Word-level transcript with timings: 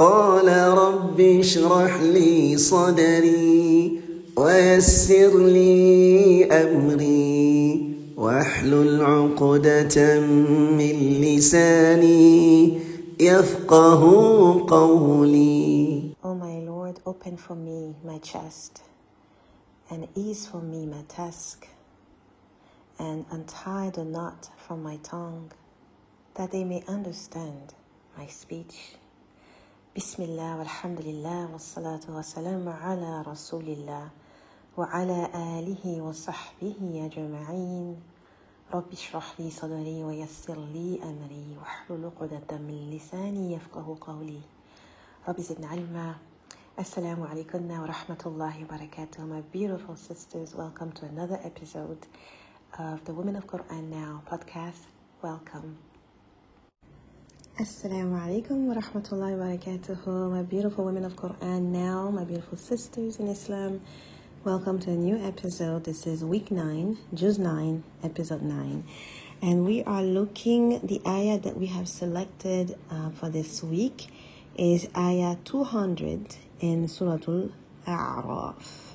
قال 0.00 0.48
رب 0.78 1.20
اشرح 1.20 2.00
لي 2.00 2.56
صدري 2.56 4.00
ويسر 4.36 5.38
لي 5.38 6.44
أمري 6.44 7.94
واحلل 8.16 9.02
عقدة 9.04 10.20
من 10.80 10.96
لساني 11.20 12.80
يفقه 13.20 14.02
قولي 14.68 16.14
O 16.24 16.34
my 16.34 16.56
Lord, 16.70 16.96
open 17.04 17.36
for 17.36 17.54
me 17.54 17.94
my 18.02 18.18
chest, 18.18 18.82
and 19.90 20.08
ease 20.14 20.46
for 20.46 20.62
me 20.62 20.86
my 20.86 21.02
task, 21.08 21.68
and 22.98 23.26
untie 23.30 23.90
the 23.90 24.04
knot 24.04 24.48
from 24.56 24.82
my 24.82 24.96
tongue, 25.02 25.52
that 26.36 26.52
they 26.52 26.64
may 26.64 26.82
understand 26.88 27.74
my 28.16 28.26
speech. 28.26 28.96
بسم 29.96 30.22
الله 30.22 30.58
والحمد 30.58 31.00
لله 31.00 31.52
والصلاة 31.52 32.00
والسلام 32.08 32.68
على 32.68 33.22
رسول 33.22 33.64
الله 33.64 34.08
وعلى 34.76 35.20
آله 35.34 36.02
وصحبه 36.02 37.10
جماعين 37.16 37.96
رب 38.74 38.92
اشرح 38.92 39.40
لي 39.40 39.50
صدري 39.50 40.04
ويسر 40.04 40.58
لي 40.58 41.02
أمري 41.02 41.56
واحلل 41.58 42.04
عقدة 42.06 42.58
من 42.58 42.90
لساني 42.94 43.52
يفقه 43.52 43.96
قولي. 44.00 44.40
رب 45.28 45.40
زدنا 45.40 45.66
علما. 45.66 46.14
السلام 46.78 47.22
عليكم 47.22 47.70
ورحمة 47.70 48.22
الله 48.26 48.64
وبركاته 48.64 49.26
my 49.26 49.42
beautiful 49.50 49.96
sisters. 49.96 50.54
Welcome 50.54 50.92
to 50.92 51.06
another 51.06 51.40
episode 51.42 52.06
of 52.78 53.04
the 53.04 53.12
Women 53.12 53.34
of 53.34 53.46
Quran 53.46 53.90
Now 53.90 54.22
podcast. 54.30 54.86
Welcome. 55.22 55.89
Assalamu 57.60 58.18
alaikum 58.18 58.68
wa 58.68 58.74
rahmatullahi 58.74 59.36
wa 59.36 59.44
barakatuh. 59.44 60.30
My 60.30 60.40
beautiful 60.40 60.82
women 60.82 61.04
of 61.04 61.14
Quran 61.14 61.64
Now, 61.64 62.08
my 62.08 62.24
beautiful 62.24 62.56
sisters 62.56 63.18
in 63.18 63.28
Islam. 63.28 63.82
Welcome 64.44 64.78
to 64.78 64.90
a 64.92 64.94
new 64.94 65.22
episode. 65.22 65.84
This 65.84 66.06
is 66.06 66.24
week 66.24 66.50
9, 66.50 66.96
Juz 67.12 67.38
9, 67.38 67.84
episode 68.02 68.40
9. 68.40 68.82
And 69.42 69.66
we 69.66 69.82
are 69.82 70.02
looking, 70.02 70.80
the 70.86 71.02
ayah 71.06 71.38
that 71.38 71.58
we 71.58 71.66
have 71.66 71.86
selected 71.86 72.78
uh, 72.90 73.10
for 73.10 73.28
this 73.28 73.62
week 73.62 74.06
is 74.56 74.88
ayah 74.96 75.36
200 75.44 76.36
in 76.60 76.86
Suratul 76.86 77.52
A'raf. 77.86 78.94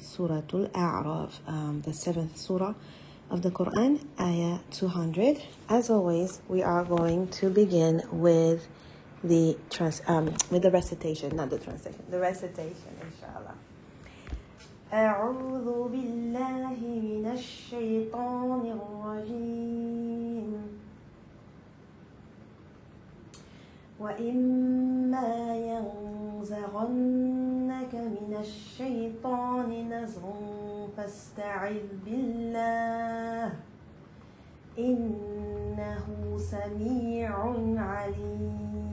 Suratul 0.00 0.70
A'raf, 0.70 1.40
um, 1.48 1.82
the 1.84 1.92
seventh 1.92 2.36
surah 2.36 2.74
of 3.29 3.41
the 3.41 3.51
Quran, 3.51 3.99
ayah 4.19 4.59
200. 4.71 5.41
As 5.69 5.89
always, 5.89 6.41
we 6.47 6.61
are 6.61 6.83
going 6.83 7.27
to 7.29 7.49
begin 7.49 8.03
with 8.11 8.67
the 9.23 9.57
trans, 9.69 10.01
um, 10.07 10.33
with 10.51 10.61
the 10.61 10.71
recitation, 10.71 11.35
not 11.35 11.49
the 11.49 11.57
translation, 11.57 12.03
the 12.09 12.19
recitation, 12.19 12.95
inshallah. 13.01 13.55
أعوذ 14.93 15.89
بالله 15.89 16.77
من 16.77 17.25
الشيطان 17.33 18.61
الرجيم 18.77 20.53
وإما 23.99 25.55
ينزغنك 26.45 27.93
من 27.95 28.37
الشيطان 28.39 29.89
نزغ 29.89 30.23
فاستعذ 30.97 31.87
بالله 32.05 33.53
إنه 34.79 36.37
سميع 36.37 37.29
عليم 37.77 38.83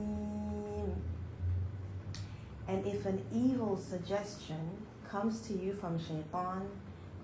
And 2.67 2.87
if 2.87 3.05
an 3.05 3.19
evil 3.33 3.75
suggestion 3.75 4.63
comes 5.09 5.41
to 5.41 5.53
you 5.53 5.73
from 5.73 5.99
shaitan, 5.99 6.69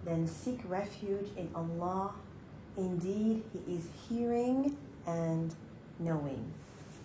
then 0.03 0.27
seek 0.27 0.59
refuge 0.67 1.29
in 1.37 1.49
Allah. 1.55 2.11
Indeed, 2.77 3.43
He 3.53 3.75
is 3.75 3.87
hearing 4.09 4.75
and 5.05 5.55
knowing. 5.99 6.51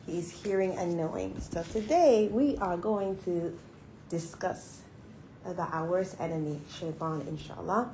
He 0.07 0.19
is 0.19 0.33
hearing 0.43 0.77
and 0.77 0.97
knowing. 0.97 1.41
So 1.41 1.63
today 1.63 2.29
we 2.33 2.57
are 2.59 2.77
going 2.77 3.17
to 3.25 3.57
discuss 4.09 4.83
about 5.48 5.74
our 5.74 5.86
worst 5.86 6.18
enemy, 6.20 6.60
shaitan, 6.70 7.22
inshallah. 7.28 7.92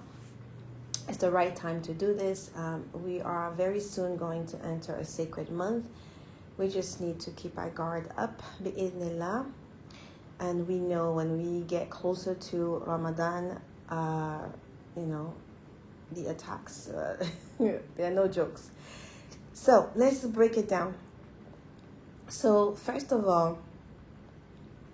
It's 1.08 1.18
the 1.18 1.32
right 1.32 1.56
time 1.56 1.82
to 1.84 1.94
do 1.94 2.14
this. 2.14 2.50
Um, 2.56 2.86
we 2.94 3.22
are 3.22 3.52
very 3.52 3.80
soon 3.80 4.18
going 4.18 4.46
to 4.48 4.66
enter 4.66 4.96
a 4.96 5.06
sacred 5.06 5.50
month. 5.50 5.86
We 6.58 6.70
just 6.70 7.02
need 7.02 7.20
to 7.22 7.32
keep 7.32 7.58
our 7.58 7.70
guard 7.70 8.10
up, 8.18 8.42
and 10.40 10.68
we 10.68 10.76
know 10.76 11.12
when 11.12 11.38
we 11.38 11.66
get 11.66 11.90
closer 11.90 12.36
to 12.36 12.84
Ramadan, 12.86 13.60
uh, 13.90 14.48
you 14.96 15.06
know, 15.06 15.34
the 16.12 16.28
attacks, 16.28 16.90
uh, 16.90 17.26
there 17.60 17.82
are 18.00 18.12
no 18.12 18.28
jokes. 18.28 18.70
So 19.54 19.90
let's 19.96 20.24
break 20.26 20.58
it 20.58 20.70
down. 20.70 20.96
So, 22.28 22.74
first 22.74 23.12
of 23.12 23.28
all, 23.28 23.60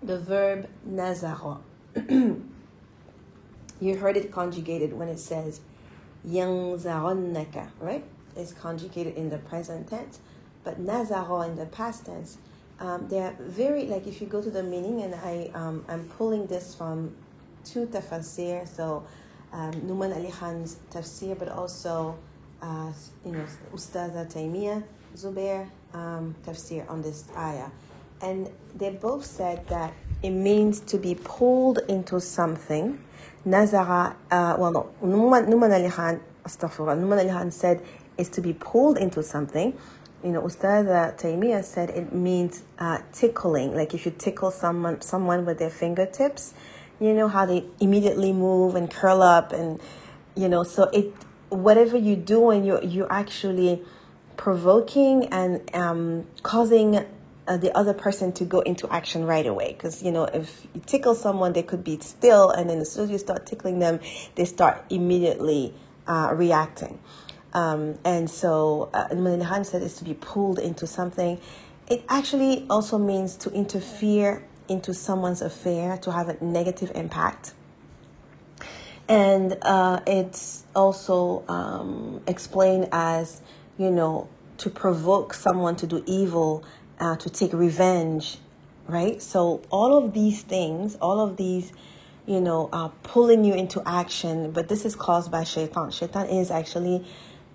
the 0.02 0.18
verb 0.18 0.68
nazara. 0.88 1.60
you 3.80 3.98
heard 3.98 4.18
it 4.18 4.32
conjugated 4.32 4.94
when 4.94 5.08
it 5.08 5.20
says 5.20 5.62
yanzaronnaka, 6.28 7.70
right? 7.80 8.04
It's 8.36 8.54
conjugated 8.54 9.16
in 9.16 9.30
the 9.30 9.38
present 9.38 9.90
tense, 9.90 10.20
but 10.64 10.80
nazara 10.84 11.48
in 11.48 11.56
the 11.56 11.66
past 11.66 12.06
tense 12.06 12.38
um, 12.80 13.08
they're 13.10 13.36
very 13.40 13.86
like 13.86 14.08
if 14.08 14.22
you 14.22 14.28
go 14.28 14.42
to 14.42 14.50
the 14.50 14.64
meaning 14.64 15.02
and 15.02 15.14
I 15.16 15.52
um, 15.54 15.84
I'm 15.88 16.06
pulling 16.06 16.48
this 16.48 16.76
from 16.76 17.16
two 17.66 17.88
tafsir 17.88 18.68
so 18.68 19.06
um, 19.52 19.74
Nouman 19.82 20.16
Ali 20.16 20.32
Khan's 20.32 20.78
tafsir 20.92 21.38
but 21.38 21.50
also 21.50 22.18
uh, 22.62 22.92
you 23.26 23.34
know 23.34 23.46
Ustaza 23.74 24.32
Taimiyyah 24.32 24.84
Zubair 25.16 25.70
um, 25.94 26.36
tafsir 26.46 26.90
on 26.90 27.02
this 27.02 27.28
ayah 27.38 27.70
and 28.22 28.50
they 28.76 28.92
both 28.92 29.26
said 29.26 29.68
that 29.68 29.94
it 30.24 30.32
means 30.32 30.80
to 30.82 30.98
be 30.98 31.16
pulled 31.16 31.80
into 31.90 32.20
something 32.22 33.00
Nazara 33.46 34.16
uh, 34.32 34.56
well 34.58 34.72
no. 34.72 34.90
Nouman, 35.04 35.48
Ali 35.74 35.90
astaghfirullah 36.46 37.00
Nouman 37.00 37.54
said 37.54 37.82
is 38.18 38.30
to 38.30 38.42
be 38.42 38.54
pulled 38.54 38.98
into 38.98 39.24
something. 39.24 39.74
You 40.24 40.32
know, 40.32 40.42
Ustad 40.42 41.18
Taimiyyah 41.18 41.64
said 41.64 41.92
it 41.92 42.14
means 42.14 42.64
uh, 42.78 43.00
tickling. 43.14 43.74
Like 43.74 43.94
if 43.94 44.06
you 44.06 44.12
tickle 44.18 44.52
someone, 44.52 45.02
someone 45.02 45.46
with 45.46 45.60
their 45.60 45.70
fingertips, 45.70 46.54
you 47.00 47.14
know 47.14 47.30
how 47.30 47.46
they 47.46 47.66
immediately 47.80 48.34
move 48.34 48.76
and 48.76 48.92
curl 48.92 49.22
up, 49.22 49.54
and 49.54 49.80
you 50.36 50.50
know, 50.50 50.64
so 50.64 50.84
it 50.92 51.14
whatever 51.50 51.98
you 51.98 52.18
do, 52.18 52.50
and 52.50 52.66
you're 52.66 52.84
you're 52.84 53.12
actually 53.12 53.82
provoking 54.36 55.26
and 55.28 55.74
um, 55.76 56.26
causing 56.44 57.06
uh, 57.50 57.58
the 57.58 57.76
other 57.76 57.94
person 57.94 58.32
to 58.32 58.46
go 58.46 58.62
into 58.62 58.88
action 58.90 59.26
right 59.26 59.46
away. 59.46 59.74
Because 59.74 60.02
you 60.02 60.12
know, 60.12 60.26
if 60.26 60.66
you 60.74 60.82
tickle 60.86 61.16
someone, 61.16 61.52
they 61.54 61.64
could 61.64 61.84
be 61.84 62.00
still, 62.00 62.52
and 62.52 62.70
then 62.70 62.80
as 62.80 62.92
soon 62.92 63.06
as 63.06 63.12
you 63.12 63.18
start 63.18 63.46
tickling 63.46 63.80
them, 63.80 64.00
they 64.36 64.46
start 64.46 64.86
immediately 64.90 65.74
uh, 66.08 66.32
reacting. 66.34 67.00
Um, 67.52 67.98
and 68.06 68.30
so, 68.30 68.92
uh, 68.94 69.10
Malihan 69.10 69.66
said 69.66 69.82
is 69.82 69.96
to 69.96 70.04
be 70.04 70.14
pulled 70.14 70.60
into 70.60 70.86
something. 70.86 71.42
It 71.88 72.04
actually 72.08 72.68
also 72.70 73.00
means 73.00 73.36
to 73.38 73.50
interfere 73.50 74.46
into 74.68 74.94
someone's 74.94 75.42
affair, 75.42 75.98
to 75.98 76.12
have 76.12 76.30
a 76.30 76.44
negative 76.46 76.92
impact. 76.94 77.54
And 79.08 79.58
uh, 79.64 80.02
it's 80.06 80.66
also 80.76 81.44
um, 81.48 82.22
explained 82.28 82.90
as, 82.92 83.42
you 83.80 83.90
know, 83.90 84.30
to 84.60 84.70
provoke 84.70 85.34
someone 85.34 85.76
to 85.78 85.88
do 85.88 86.04
evil, 86.06 86.64
uh, 87.00 87.16
to 87.18 87.30
take 87.30 87.54
revenge, 87.54 88.38
right? 88.88 89.22
So, 89.22 89.62
all 89.70 89.98
of 89.98 90.14
these 90.14 90.42
things, 90.42 90.96
all 91.02 91.20
of 91.20 91.38
these, 91.38 91.72
you 92.26 92.42
know, 92.42 92.70
are 92.74 92.92
pulling 93.04 93.44
you 93.44 93.54
into 93.54 93.82
action, 93.86 94.52
but 94.52 94.68
this 94.68 94.86
is 94.86 94.96
caused 94.96 95.32
by 95.32 95.44
shaitan. 95.44 95.92
Shaitan 95.92 96.28
is 96.28 96.52
actually 96.52 97.06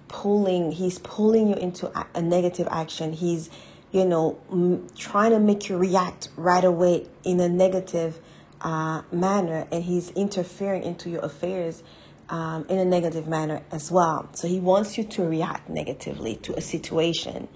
pulling 0.08 0.70
he's 0.70 0.98
pulling 1.00 1.48
you 1.48 1.54
into 1.54 1.90
a, 2.14 2.22
negative 2.22 2.68
action 2.70 3.12
he's 3.12 3.50
you 3.90 4.04
know 4.04 4.38
m- 4.50 4.86
trying 4.96 5.30
to 5.30 5.40
make 5.40 5.68
you 5.68 5.76
react 5.76 6.28
right 6.36 6.64
away 6.64 7.06
in 7.24 7.40
a 7.40 7.48
negative 7.48 8.20
uh, 8.60 9.02
manner 9.10 9.66
and 9.72 9.82
he's 9.84 10.10
interfering 10.10 10.82
into 10.82 11.10
your 11.10 11.24
affairs 11.24 11.82
um, 12.28 12.64
in 12.68 12.78
a 12.78 12.84
negative 12.84 13.26
manner 13.26 13.62
as 13.72 13.90
well 13.90 14.28
so 14.34 14.46
he 14.46 14.60
wants 14.60 14.96
you 14.96 15.04
to 15.04 15.24
react 15.24 15.68
negatively 15.68 16.36
to 16.36 16.54
a 16.56 16.60
situation 16.60 17.48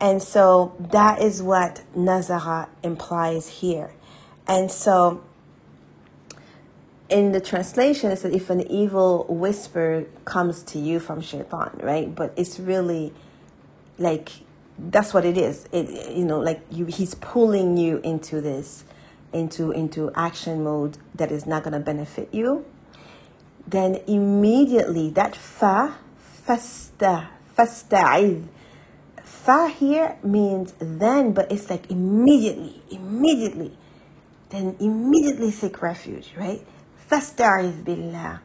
and 0.00 0.22
so 0.22 0.74
that 0.78 1.20
is 1.20 1.42
what 1.42 1.82
nazara 1.96 2.68
implies 2.82 3.48
here 3.48 3.90
and 4.46 4.70
so 4.70 5.22
in 7.08 7.32
the 7.32 7.40
translation, 7.40 8.10
it 8.10 8.18
said 8.18 8.32
if 8.32 8.50
an 8.50 8.60
evil 8.70 9.26
whisper 9.28 10.06
comes 10.24 10.62
to 10.64 10.78
you 10.78 10.98
from 10.98 11.20
shaitan, 11.20 11.78
right? 11.82 12.12
But 12.12 12.32
it's 12.36 12.58
really 12.58 13.12
like 13.98 14.30
that's 14.78 15.14
what 15.14 15.24
it 15.24 15.38
is. 15.38 15.68
It 15.72 16.16
you 16.16 16.24
know 16.24 16.40
like 16.40 16.60
you 16.70 16.86
he's 16.86 17.14
pulling 17.14 17.76
you 17.76 17.98
into 17.98 18.40
this 18.40 18.84
into 19.32 19.70
into 19.70 20.10
action 20.14 20.64
mode 20.64 20.98
that 21.14 21.30
is 21.30 21.46
not 21.46 21.62
going 21.62 21.74
to 21.74 21.80
benefit 21.80 22.32
you. 22.32 22.64
Then 23.66 24.00
immediately 24.06 25.10
that 25.10 25.36
fa 25.36 25.96
fasta 26.46 27.28
fasta'id 27.56 28.48
Fahir 29.26 30.16
means 30.22 30.72
then, 30.78 31.32
but 31.32 31.50
it's 31.50 31.68
like 31.68 31.90
immediately, 31.90 32.80
immediately. 32.90 33.76
Then 34.50 34.76
immediately 34.78 35.50
seek 35.50 35.82
refuge, 35.82 36.32
right? 36.36 36.64
Fasta'idh 37.10 37.84
billah. 37.84 38.40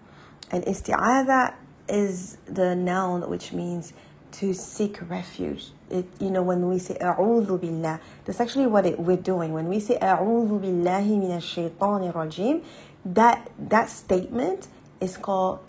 And 0.49 0.63
isti'adha 0.65 1.53
is 1.87 2.37
the 2.45 2.75
noun 2.75 3.29
which 3.29 3.53
means 3.53 3.93
to 4.33 4.53
seek 4.53 4.97
refuge. 5.07 5.71
It, 5.89 6.07
you 6.19 6.31
know, 6.31 6.41
when 6.41 6.67
we 6.67 6.79
say 6.79 6.95
a'udhu 6.95 7.61
billah, 7.61 7.99
that's 8.25 8.39
actually 8.39 8.65
what 8.65 8.85
it, 8.87 8.99
we're 8.99 9.17
doing. 9.17 9.53
When 9.53 9.67
we 9.67 9.79
say 9.79 9.99
a'udhu 10.01 10.59
billahi 10.61 11.11
minash 11.21 11.71
shaitani 11.77 12.11
rajim, 12.11 12.63
that, 13.05 13.51
that 13.59 13.89
statement 13.89 14.67
is 14.99 15.17
called 15.17 15.59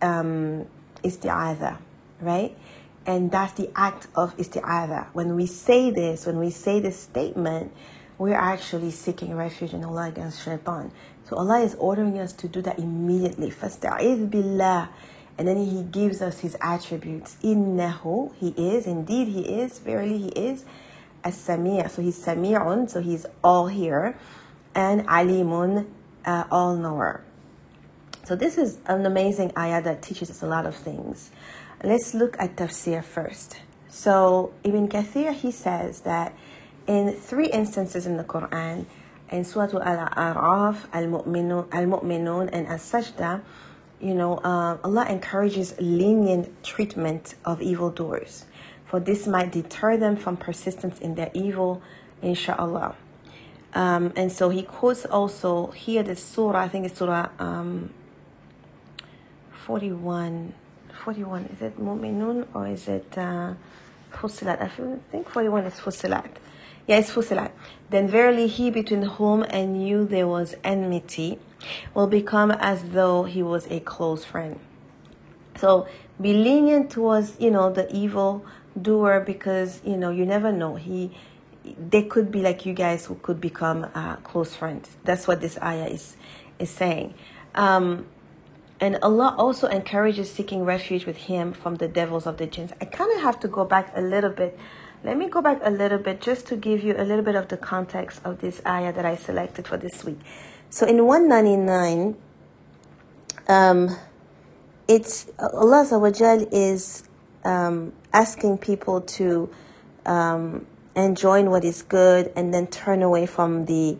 um, 0.00 0.66
isti'adha, 1.02 1.78
right? 2.20 2.56
And 3.05 3.31
that's 3.31 3.53
the 3.53 3.69
act 3.75 4.07
of 4.15 4.35
isti'adha. 4.37 5.07
When 5.13 5.35
we 5.35 5.45
say 5.45 5.91
this, 5.91 6.25
when 6.25 6.39
we 6.39 6.49
say 6.49 6.79
this 6.79 6.99
statement, 6.99 7.71
we're 8.17 8.33
actually 8.33 8.91
seeking 8.91 9.35
refuge 9.35 9.73
in 9.73 9.83
Allah 9.83 10.07
against 10.07 10.43
shaitan. 10.43 10.91
So 11.29 11.35
Allah 11.37 11.61
is 11.61 11.75
ordering 11.75 12.17
us 12.17 12.33
to 12.33 12.47
do 12.47 12.61
that 12.63 12.79
immediately. 12.79 13.51
فَاسْتَعِذْ 13.51 14.29
بِاللَّهِ 14.29 14.89
and 15.37 15.47
then 15.47 15.57
he 15.57 15.83
gives 15.83 16.21
us 16.21 16.39
his 16.39 16.55
attributes. 16.61 17.37
Innahu, 17.43 18.33
he 18.35 18.49
is, 18.49 18.87
indeed 18.87 19.27
he 19.27 19.41
is, 19.41 19.79
verily 19.79 20.17
he 20.17 20.29
is. 20.29 20.65
As-Sami' 21.23 21.87
so 21.89 22.01
he's 22.01 22.23
Sami'un, 22.23 22.89
so 22.89 23.01
he's 23.01 23.25
all 23.43 23.67
here. 23.67 24.17
And 24.73 25.07
Alimun, 25.07 25.87
uh, 26.25 26.45
all 26.51 26.75
knower. 26.75 27.23
So 28.23 28.35
this 28.35 28.57
is 28.57 28.77
an 28.85 29.05
amazing 29.05 29.51
ayah 29.57 29.81
that 29.83 30.01
teaches 30.01 30.29
us 30.29 30.41
a 30.41 30.47
lot 30.47 30.65
of 30.65 30.75
things. 30.75 31.31
Let's 31.82 32.12
look 32.12 32.36
at 32.38 32.56
tafsir 32.56 33.02
first. 33.02 33.56
So 33.88 34.52
Ibn 34.64 34.88
Kathir, 34.88 35.32
he 35.32 35.50
says 35.50 36.00
that 36.02 36.34
in 36.86 37.12
three 37.12 37.46
instances 37.46 38.06
in 38.06 38.18
the 38.18 38.24
Quran, 38.24 38.84
in 39.30 39.44
Surah 39.44 39.78
Al-A'raf, 39.78 40.84
Al-Mu'minun, 40.92 42.50
and 42.52 42.66
As-Sajda, 42.66 43.40
you 43.98 44.14
know, 44.14 44.36
uh, 44.38 44.76
Allah 44.84 45.06
encourages 45.08 45.74
lenient 45.80 46.62
treatment 46.62 47.34
of 47.46 47.62
evildoers, 47.62 48.44
for 48.84 49.00
this 49.00 49.26
might 49.26 49.50
deter 49.50 49.96
them 49.96 50.16
from 50.16 50.36
persistence 50.36 50.98
in 50.98 51.14
their 51.14 51.30
evil, 51.32 51.80
inshallah. 52.20 52.94
Um, 53.72 54.12
and 54.16 54.30
so 54.30 54.50
he 54.50 54.64
quotes 54.64 55.06
also 55.06 55.68
here 55.68 56.02
the 56.02 56.16
surah, 56.16 56.60
I 56.60 56.68
think 56.68 56.86
it's 56.86 56.98
surah 56.98 57.28
um, 57.38 57.90
41. 59.64 60.52
41, 61.00 61.46
is 61.46 61.62
it 61.62 61.78
Mu'minun 61.78 62.46
or 62.54 62.66
is 62.66 62.86
it 62.86 63.16
uh, 63.16 63.54
Fussilat? 64.12 64.60
I 64.60 64.68
think 65.10 65.28
41 65.28 65.64
is 65.64 65.74
Fussilat. 65.74 66.30
Yeah, 66.86 66.98
it's 66.98 67.10
Fussilat. 67.10 67.52
Then 67.88 68.08
verily 68.08 68.46
he 68.46 68.70
between 68.70 69.02
whom 69.02 69.42
and 69.44 69.86
you 69.86 70.04
there 70.04 70.26
was 70.26 70.54
enmity 70.62 71.38
will 71.94 72.06
become 72.06 72.50
as 72.50 72.82
though 72.90 73.24
he 73.24 73.42
was 73.42 73.66
a 73.70 73.80
close 73.80 74.24
friend. 74.24 74.58
So 75.56 75.86
be 76.20 76.32
lenient 76.34 76.90
towards, 76.90 77.36
you 77.38 77.50
know, 77.50 77.72
the 77.72 77.94
evil 77.94 78.44
doer 78.80 79.20
because, 79.20 79.80
you 79.84 79.96
know, 79.96 80.10
you 80.10 80.26
never 80.26 80.52
know. 80.52 80.76
He 80.76 81.12
they 81.78 82.02
could 82.02 82.32
be 82.32 82.40
like 82.40 82.64
you 82.64 82.72
guys 82.72 83.06
who 83.06 83.14
could 83.16 83.40
become 83.40 83.86
uh, 83.94 84.16
close 84.16 84.54
friends. 84.54 84.96
That's 85.04 85.28
what 85.28 85.40
this 85.40 85.58
ayah 85.62 85.86
is 85.86 86.16
is 86.58 86.70
saying. 86.70 87.14
Um, 87.54 88.06
and 88.80 88.96
Allah 89.02 89.34
also 89.36 89.66
encourages 89.68 90.32
seeking 90.32 90.64
refuge 90.64 91.04
with 91.04 91.16
Him 91.16 91.52
from 91.52 91.76
the 91.76 91.86
devils 91.86 92.26
of 92.26 92.38
the 92.38 92.46
jinns. 92.46 92.72
I 92.80 92.86
kind 92.86 93.12
of 93.14 93.22
have 93.22 93.38
to 93.40 93.48
go 93.48 93.64
back 93.64 93.92
a 93.94 94.00
little 94.00 94.30
bit. 94.30 94.58
Let 95.04 95.16
me 95.16 95.28
go 95.28 95.42
back 95.42 95.60
a 95.62 95.70
little 95.70 95.98
bit 95.98 96.20
just 96.20 96.46
to 96.48 96.56
give 96.56 96.82
you 96.82 96.94
a 96.96 97.04
little 97.04 97.24
bit 97.24 97.34
of 97.34 97.48
the 97.48 97.56
context 97.56 98.20
of 98.24 98.40
this 98.40 98.60
ayah 98.66 98.92
that 98.92 99.04
I 99.04 99.16
selected 99.16 99.66
for 99.66 99.76
this 99.76 100.04
week. 100.04 100.18
So 100.70 100.86
in 100.86 101.04
199, 101.04 102.16
um, 103.48 103.96
it's 104.88 105.30
Allah 105.38 105.86
is 106.50 107.04
um, 107.44 107.92
asking 108.12 108.58
people 108.58 109.00
to 109.02 109.50
um, 110.06 110.66
enjoin 110.96 111.50
what 111.50 111.64
is 111.64 111.82
good 111.82 112.32
and 112.36 112.52
then 112.52 112.66
turn 112.66 113.02
away 113.02 113.26
from 113.26 113.66
the 113.66 113.98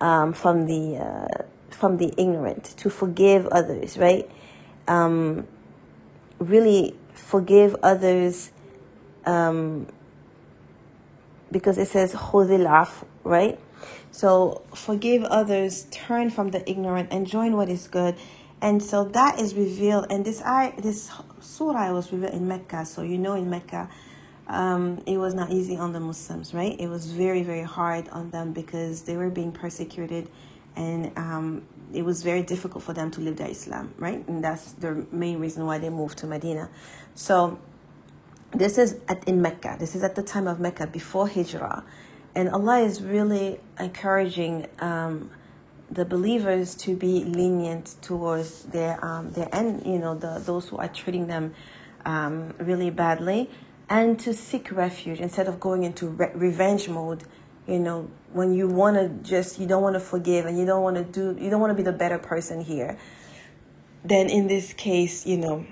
um, 0.00 0.32
from 0.32 0.66
the 0.66 0.96
uh, 0.96 1.44
from 1.82 1.96
the 1.96 2.14
ignorant, 2.16 2.62
to 2.76 2.88
forgive 2.88 3.44
others, 3.48 3.98
right? 3.98 4.30
Um, 4.86 5.48
really 6.38 6.94
forgive 7.12 7.74
others 7.82 8.52
um, 9.26 9.88
because 11.50 11.78
it 11.78 11.88
says 11.88 12.14
khudil 12.14 12.88
right? 13.24 13.58
So 14.12 14.62
forgive 14.72 15.24
others, 15.24 15.88
turn 15.90 16.30
from 16.30 16.52
the 16.52 16.62
ignorant, 16.70 17.08
and 17.10 17.26
join 17.26 17.56
what 17.56 17.68
is 17.68 17.88
good. 17.88 18.14
And 18.60 18.80
so 18.80 19.02
that 19.18 19.40
is 19.40 19.56
revealed, 19.56 20.06
and 20.08 20.24
this 20.24 20.40
I 20.40 20.74
this 20.78 21.10
surah 21.40 21.92
was 21.92 22.12
revealed 22.12 22.34
in 22.34 22.46
Mecca. 22.46 22.86
So 22.86 23.02
you 23.02 23.18
know 23.18 23.34
in 23.34 23.50
Mecca, 23.50 23.90
um, 24.46 25.02
it 25.04 25.18
was 25.18 25.34
not 25.34 25.50
easy 25.50 25.76
on 25.76 25.92
the 25.92 25.98
Muslims, 25.98 26.54
right? 26.54 26.76
It 26.78 26.86
was 26.86 27.06
very 27.06 27.42
very 27.42 27.64
hard 27.64 28.08
on 28.10 28.30
them 28.30 28.52
because 28.52 29.02
they 29.02 29.16
were 29.16 29.30
being 29.30 29.50
persecuted, 29.50 30.28
and 30.76 31.16
um, 31.16 31.62
it 31.92 32.02
was 32.02 32.22
very 32.22 32.42
difficult 32.42 32.82
for 32.82 32.92
them 32.92 33.10
to 33.10 33.20
live 33.20 33.36
their 33.36 33.48
Islam, 33.48 33.94
right? 33.98 34.26
And 34.28 34.42
that's 34.42 34.72
the 34.72 35.06
main 35.12 35.38
reason 35.38 35.66
why 35.66 35.78
they 35.78 35.90
moved 35.90 36.18
to 36.18 36.26
Medina. 36.26 36.70
So 37.14 37.58
this 38.52 38.78
is 38.78 38.96
at 39.08 39.26
in 39.28 39.42
Mecca. 39.42 39.76
This 39.78 39.94
is 39.94 40.02
at 40.02 40.14
the 40.14 40.22
time 40.22 40.46
of 40.46 40.60
Mecca 40.60 40.86
before 40.86 41.28
Hijrah 41.28 41.84
and 42.34 42.48
Allah 42.48 42.80
is 42.80 43.02
really 43.02 43.60
encouraging 43.78 44.66
um, 44.80 45.30
the 45.90 46.04
believers 46.04 46.74
to 46.76 46.96
be 46.96 47.24
lenient 47.24 47.96
towards 48.00 48.64
their 48.64 49.02
um, 49.04 49.30
their 49.32 49.48
and 49.52 49.84
you 49.84 49.98
know 49.98 50.14
the 50.14 50.40
those 50.44 50.68
who 50.68 50.78
are 50.78 50.88
treating 50.88 51.26
them 51.26 51.54
um, 52.04 52.54
really 52.58 52.90
badly, 52.90 53.50
and 53.88 54.18
to 54.20 54.32
seek 54.32 54.72
refuge 54.72 55.20
instead 55.20 55.46
of 55.46 55.60
going 55.60 55.84
into 55.84 56.08
re- 56.08 56.30
revenge 56.34 56.88
mode. 56.88 57.24
You 57.66 57.78
know, 57.78 58.10
when 58.32 58.54
you 58.54 58.66
want 58.66 58.96
to 58.96 59.08
just 59.28 59.58
you 59.58 59.66
don't 59.66 59.82
want 59.82 59.94
to 59.94 60.00
forgive 60.00 60.46
and 60.46 60.58
you 60.58 60.66
don't 60.66 60.82
want 60.82 60.96
to 60.96 61.04
do 61.04 61.40
you 61.42 61.50
don't 61.50 61.60
want 61.60 61.70
to 61.70 61.76
be 61.76 61.82
the 61.82 61.92
better 61.92 62.18
person 62.18 62.60
here. 62.62 62.98
Then 64.04 64.28
in 64.28 64.48
this 64.48 64.72
case, 64.72 65.26
you 65.26 65.36
know, 65.36 65.64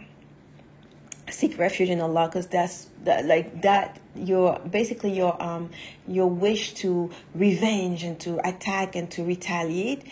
seek 1.31 1.59
refuge 1.59 1.89
in 1.89 2.01
Allah 2.01 2.29
because 2.29 2.47
that's 2.47 2.89
that 3.05 3.25
like 3.25 3.63
that 3.63 4.01
your 4.15 4.59
basically 4.61 5.13
your 5.13 5.41
um 5.43 5.71
your 6.07 6.29
wish 6.29 6.75
to 6.75 7.11
revenge 7.35 8.03
and 8.03 8.19
to 8.21 8.39
attack 8.47 8.97
and 8.97 9.11
to 9.13 9.25
retaliate 9.25 10.03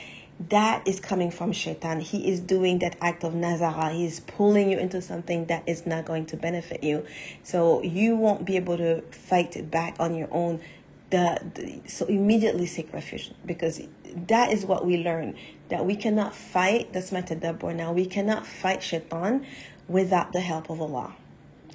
that 0.49 0.87
is 0.87 1.00
coming 1.00 1.30
from 1.32 1.52
shaitan 1.52 2.00
he 2.00 2.28
is 2.28 2.38
doing 2.38 2.78
that 2.78 2.97
act 3.00 3.25
of 3.25 3.32
nazara 3.32 3.92
he 3.92 4.06
is 4.06 4.20
pulling 4.20 4.70
you 4.70 4.78
into 4.78 5.02
something 5.02 5.47
that 5.47 5.64
is 5.66 5.85
not 5.85 6.04
going 6.04 6.25
to 6.25 6.37
benefit 6.37 6.82
you 6.85 7.04
so 7.42 7.82
you 7.82 8.14
won't 8.14 8.44
be 8.44 8.54
able 8.54 8.76
to 8.76 9.02
fight 9.11 9.56
it 9.56 9.68
back 9.68 9.97
on 9.99 10.14
your 10.14 10.28
own 10.30 10.61
the, 11.10 11.40
the 11.54 11.80
so 11.88 12.06
immediately 12.06 12.66
seek 12.66 12.92
refuge 12.92 13.32
because 13.46 13.80
that 14.26 14.52
is 14.52 14.66
what 14.66 14.84
we 14.84 14.98
learn 14.98 15.34
that 15.68 15.84
we 15.84 15.96
cannot 15.96 16.34
fight 16.34 16.92
that's 16.92 17.12
my 17.12 17.22
tadabbur 17.22 17.74
now 17.74 17.92
we 17.92 18.04
cannot 18.04 18.46
fight 18.46 18.82
shaitan 18.82 19.46
without 19.88 20.32
the 20.32 20.40
help 20.40 20.68
of 20.70 20.80
Allah 20.80 21.14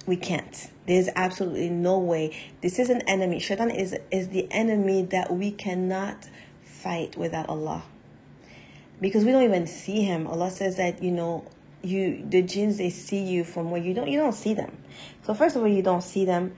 we 0.06 0.16
can't. 0.16 0.70
There's 0.86 1.08
absolutely 1.16 1.70
no 1.70 1.98
way. 1.98 2.36
This 2.60 2.78
is 2.78 2.90
an 2.90 3.00
enemy. 3.02 3.38
Shaitan 3.38 3.70
is 3.70 3.96
is 4.10 4.28
the 4.28 4.46
enemy 4.50 5.02
that 5.02 5.32
we 5.32 5.50
cannot 5.50 6.28
fight 6.62 7.16
without 7.16 7.48
Allah. 7.48 7.84
Because 9.00 9.24
we 9.24 9.32
don't 9.32 9.44
even 9.44 9.66
see 9.66 10.02
him. 10.02 10.26
Allah 10.26 10.50
says 10.50 10.76
that, 10.76 11.02
you 11.02 11.10
know, 11.10 11.46
you 11.82 12.24
the 12.28 12.42
jinns 12.42 12.78
they 12.78 12.90
see 12.90 13.22
you 13.22 13.44
from 13.44 13.70
where 13.70 13.80
you 13.80 13.94
don't 13.94 14.08
you 14.08 14.18
don't 14.18 14.34
see 14.34 14.54
them. 14.54 14.76
So 15.22 15.34
first 15.34 15.56
of 15.56 15.62
all, 15.62 15.68
you 15.68 15.82
don't 15.82 16.04
see 16.04 16.24
them. 16.24 16.54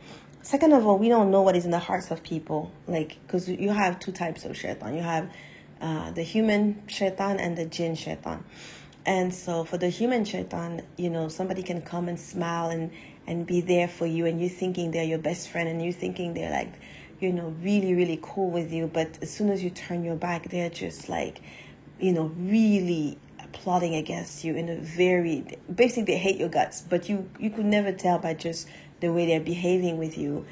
Second 0.46 0.74
of 0.74 0.86
all, 0.86 0.96
we 0.96 1.08
don't 1.08 1.32
know 1.32 1.42
what 1.42 1.56
is 1.56 1.64
in 1.64 1.72
the 1.72 1.80
hearts 1.80 2.12
of 2.12 2.22
people. 2.22 2.70
Like, 2.86 3.18
because 3.26 3.48
you 3.48 3.70
have 3.70 3.98
two 3.98 4.12
types 4.12 4.44
of 4.44 4.56
shaitan. 4.56 4.94
You 4.94 5.02
have 5.02 5.28
uh, 5.80 6.12
the 6.12 6.22
human 6.22 6.84
shaitan 6.86 7.40
and 7.40 7.58
the 7.58 7.64
jinn 7.64 7.96
shaitan. 7.96 8.44
And 9.04 9.34
so 9.34 9.64
for 9.64 9.76
the 9.76 9.88
human 9.88 10.24
shaitan, 10.24 10.82
you 10.96 11.10
know, 11.10 11.26
somebody 11.26 11.64
can 11.64 11.82
come 11.82 12.06
and 12.06 12.18
smile 12.18 12.70
and 12.70 12.92
and 13.26 13.44
be 13.44 13.60
there 13.60 13.88
for 13.88 14.06
you 14.06 14.24
and 14.26 14.40
you're 14.40 14.48
thinking 14.48 14.92
they're 14.92 15.02
your 15.02 15.18
best 15.18 15.48
friend 15.48 15.68
and 15.68 15.82
you're 15.82 15.92
thinking 15.92 16.32
they're 16.32 16.52
like 16.52 16.72
you 17.18 17.32
know 17.32 17.52
really 17.60 17.92
really 17.92 18.20
cool 18.22 18.52
with 18.52 18.72
you 18.72 18.86
but 18.86 19.18
as 19.20 19.32
soon 19.32 19.50
as 19.50 19.64
you 19.64 19.70
turn 19.70 20.04
your 20.04 20.14
back 20.14 20.48
they're 20.50 20.70
just 20.70 21.08
like 21.08 21.40
you 21.98 22.12
know 22.12 22.30
really 22.38 23.18
plotting 23.52 23.96
against 23.96 24.44
you 24.44 24.54
in 24.54 24.68
a 24.68 24.76
very 24.76 25.44
basically 25.74 26.04
they 26.04 26.18
hate 26.18 26.36
your 26.36 26.48
guts 26.48 26.82
but 26.82 27.08
you 27.08 27.28
you 27.40 27.50
could 27.50 27.64
never 27.64 27.90
tell 27.90 28.16
by 28.16 28.32
just 28.32 28.68
the 29.00 29.12
way 29.12 29.26
they're 29.26 29.40
behaving 29.40 29.98
with 29.98 30.16
you 30.16 30.46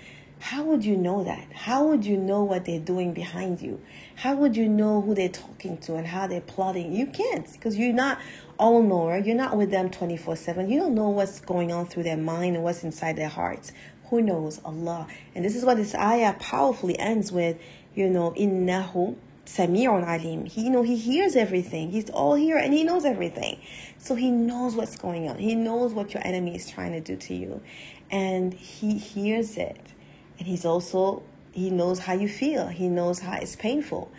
how 0.44 0.62
would 0.64 0.84
you 0.84 0.94
know 0.94 1.24
that? 1.24 1.50
How 1.54 1.86
would 1.86 2.04
you 2.04 2.18
know 2.18 2.44
what 2.44 2.66
they're 2.66 2.78
doing 2.78 3.14
behind 3.14 3.62
you? 3.62 3.80
How 4.16 4.34
would 4.34 4.58
you 4.58 4.68
know 4.68 5.00
who 5.00 5.14
they're 5.14 5.30
talking 5.30 5.78
to 5.78 5.94
and 5.94 6.06
how 6.06 6.26
they're 6.26 6.42
plotting? 6.42 6.92
You 6.92 7.06
can't 7.06 7.50
because 7.50 7.78
you're 7.78 7.94
not 7.94 8.18
all 8.58 8.82
knower. 8.82 9.16
You're 9.16 9.36
not 9.36 9.56
with 9.56 9.70
them 9.70 9.88
24 9.88 10.36
7. 10.36 10.68
You 10.68 10.80
don't 10.80 10.94
know 10.94 11.08
what's 11.08 11.40
going 11.40 11.72
on 11.72 11.86
through 11.86 12.02
their 12.02 12.18
mind 12.18 12.56
and 12.56 12.62
what's 12.62 12.84
inside 12.84 13.16
their 13.16 13.30
hearts. 13.30 13.72
Who 14.10 14.20
knows? 14.20 14.60
Allah. 14.66 15.06
And 15.34 15.46
this 15.46 15.56
is 15.56 15.64
what 15.64 15.78
this 15.78 15.94
ayah 15.94 16.34
powerfully 16.34 16.98
ends 16.98 17.32
with, 17.32 17.56
you 17.94 18.10
know, 18.10 18.32
innahu 18.32 19.16
sami'un 19.46 20.06
alim. 20.06 20.44
He, 20.44 20.64
you 20.64 20.70
know, 20.70 20.82
he 20.82 20.96
hears 20.96 21.36
everything. 21.36 21.90
He's 21.90 22.10
all 22.10 22.34
here 22.34 22.58
and 22.58 22.74
he 22.74 22.84
knows 22.84 23.06
everything. 23.06 23.60
So 23.98 24.14
he 24.14 24.30
knows 24.30 24.74
what's 24.74 24.96
going 24.96 25.28
on. 25.28 25.38
He 25.38 25.54
knows 25.54 25.94
what 25.94 26.12
your 26.12 26.26
enemy 26.26 26.54
is 26.54 26.68
trying 26.68 26.92
to 26.92 27.00
do 27.00 27.16
to 27.16 27.34
you. 27.34 27.62
And 28.14 28.54
he 28.54 28.96
hears 28.96 29.56
it. 29.56 29.80
And 30.38 30.46
he's 30.46 30.64
also, 30.64 31.22
he 31.52 31.70
knows 31.70 31.98
how 31.98 32.14
you 32.14 32.28
feel. 32.28 32.68
He 32.68 32.88
knows 32.88 33.20
how 33.20 33.36
it's 33.38 33.56
painful. 33.56 34.10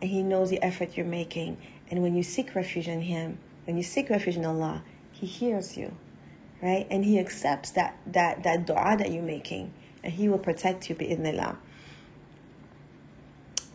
And 0.00 0.10
he 0.10 0.22
knows 0.22 0.50
the 0.50 0.62
effort 0.62 0.96
you're 0.96 1.06
making. 1.06 1.58
And 1.90 2.02
when 2.02 2.16
you 2.16 2.22
seek 2.22 2.54
refuge 2.54 2.88
in 2.88 3.02
him, 3.02 3.38
when 3.66 3.76
you 3.76 3.82
seek 3.82 4.10
refuge 4.10 4.36
in 4.36 4.44
Allah, 4.44 4.82
he 5.12 5.26
hears 5.26 5.76
you 5.76 5.94
right? 6.62 6.86
And 6.88 7.04
He 7.04 7.18
accepts 7.18 7.70
that 7.72 7.98
that 8.06 8.44
that 8.44 8.66
du'a 8.66 8.96
that 8.96 9.10
you're 9.10 9.22
making, 9.22 9.74
and 10.02 10.12
He 10.12 10.28
will 10.28 10.38
protect 10.38 10.88
you 10.88 10.94
bi'idhnillah. 10.94 11.56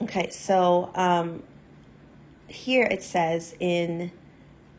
Okay, 0.02 0.30
so 0.30 0.92
um, 0.96 1.44
here 2.48 2.88
it 2.90 3.04
says 3.04 3.56
in 3.60 4.12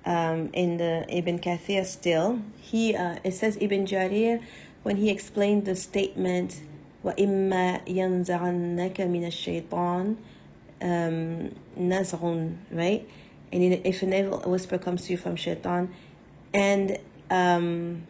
um, 0.06 0.48
in 0.52 0.78
the 0.78 1.04
Ibn 1.08 1.38
Kathir 1.38 1.84
still 1.84 2.40
he 2.60 2.96
uh, 2.96 3.18
it 3.22 3.32
says 3.32 3.58
Ibn 3.60 3.86
Jarir 3.86 4.42
when 4.83 4.97
he 4.97 5.09
explained 5.09 5.65
the 5.65 5.75
statement 5.75 6.61
وَإِمَّا 7.03 7.85
يَنْزَعَنَّكَ 7.87 8.95
مِنَ 8.95 9.25
الشَّيْطَانِ 9.27 10.15
um, 10.81 11.55
نَزْغٌ 11.77 12.55
right 12.71 13.07
and 13.51 13.73
if 13.85 14.01
an 14.01 14.13
evil 14.13 14.39
whisper 14.45 14.77
comes 14.77 15.05
to 15.05 15.11
you 15.11 15.17
from 15.17 15.35
shaitan 15.35 15.93
and 16.53 16.97
um, 17.29 18.03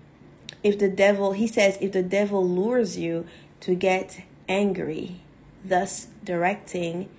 if 0.63 0.79
the 0.79 0.89
devil, 0.89 1.33
he 1.33 1.47
says, 1.47 1.77
if 1.81 1.91
the 1.91 2.01
devil 2.01 2.47
lures 2.47 2.97
you 2.97 3.25
to 3.59 3.75
get 3.75 4.21
angry, 4.47 5.21
thus 5.63 6.07
directing 6.23 7.09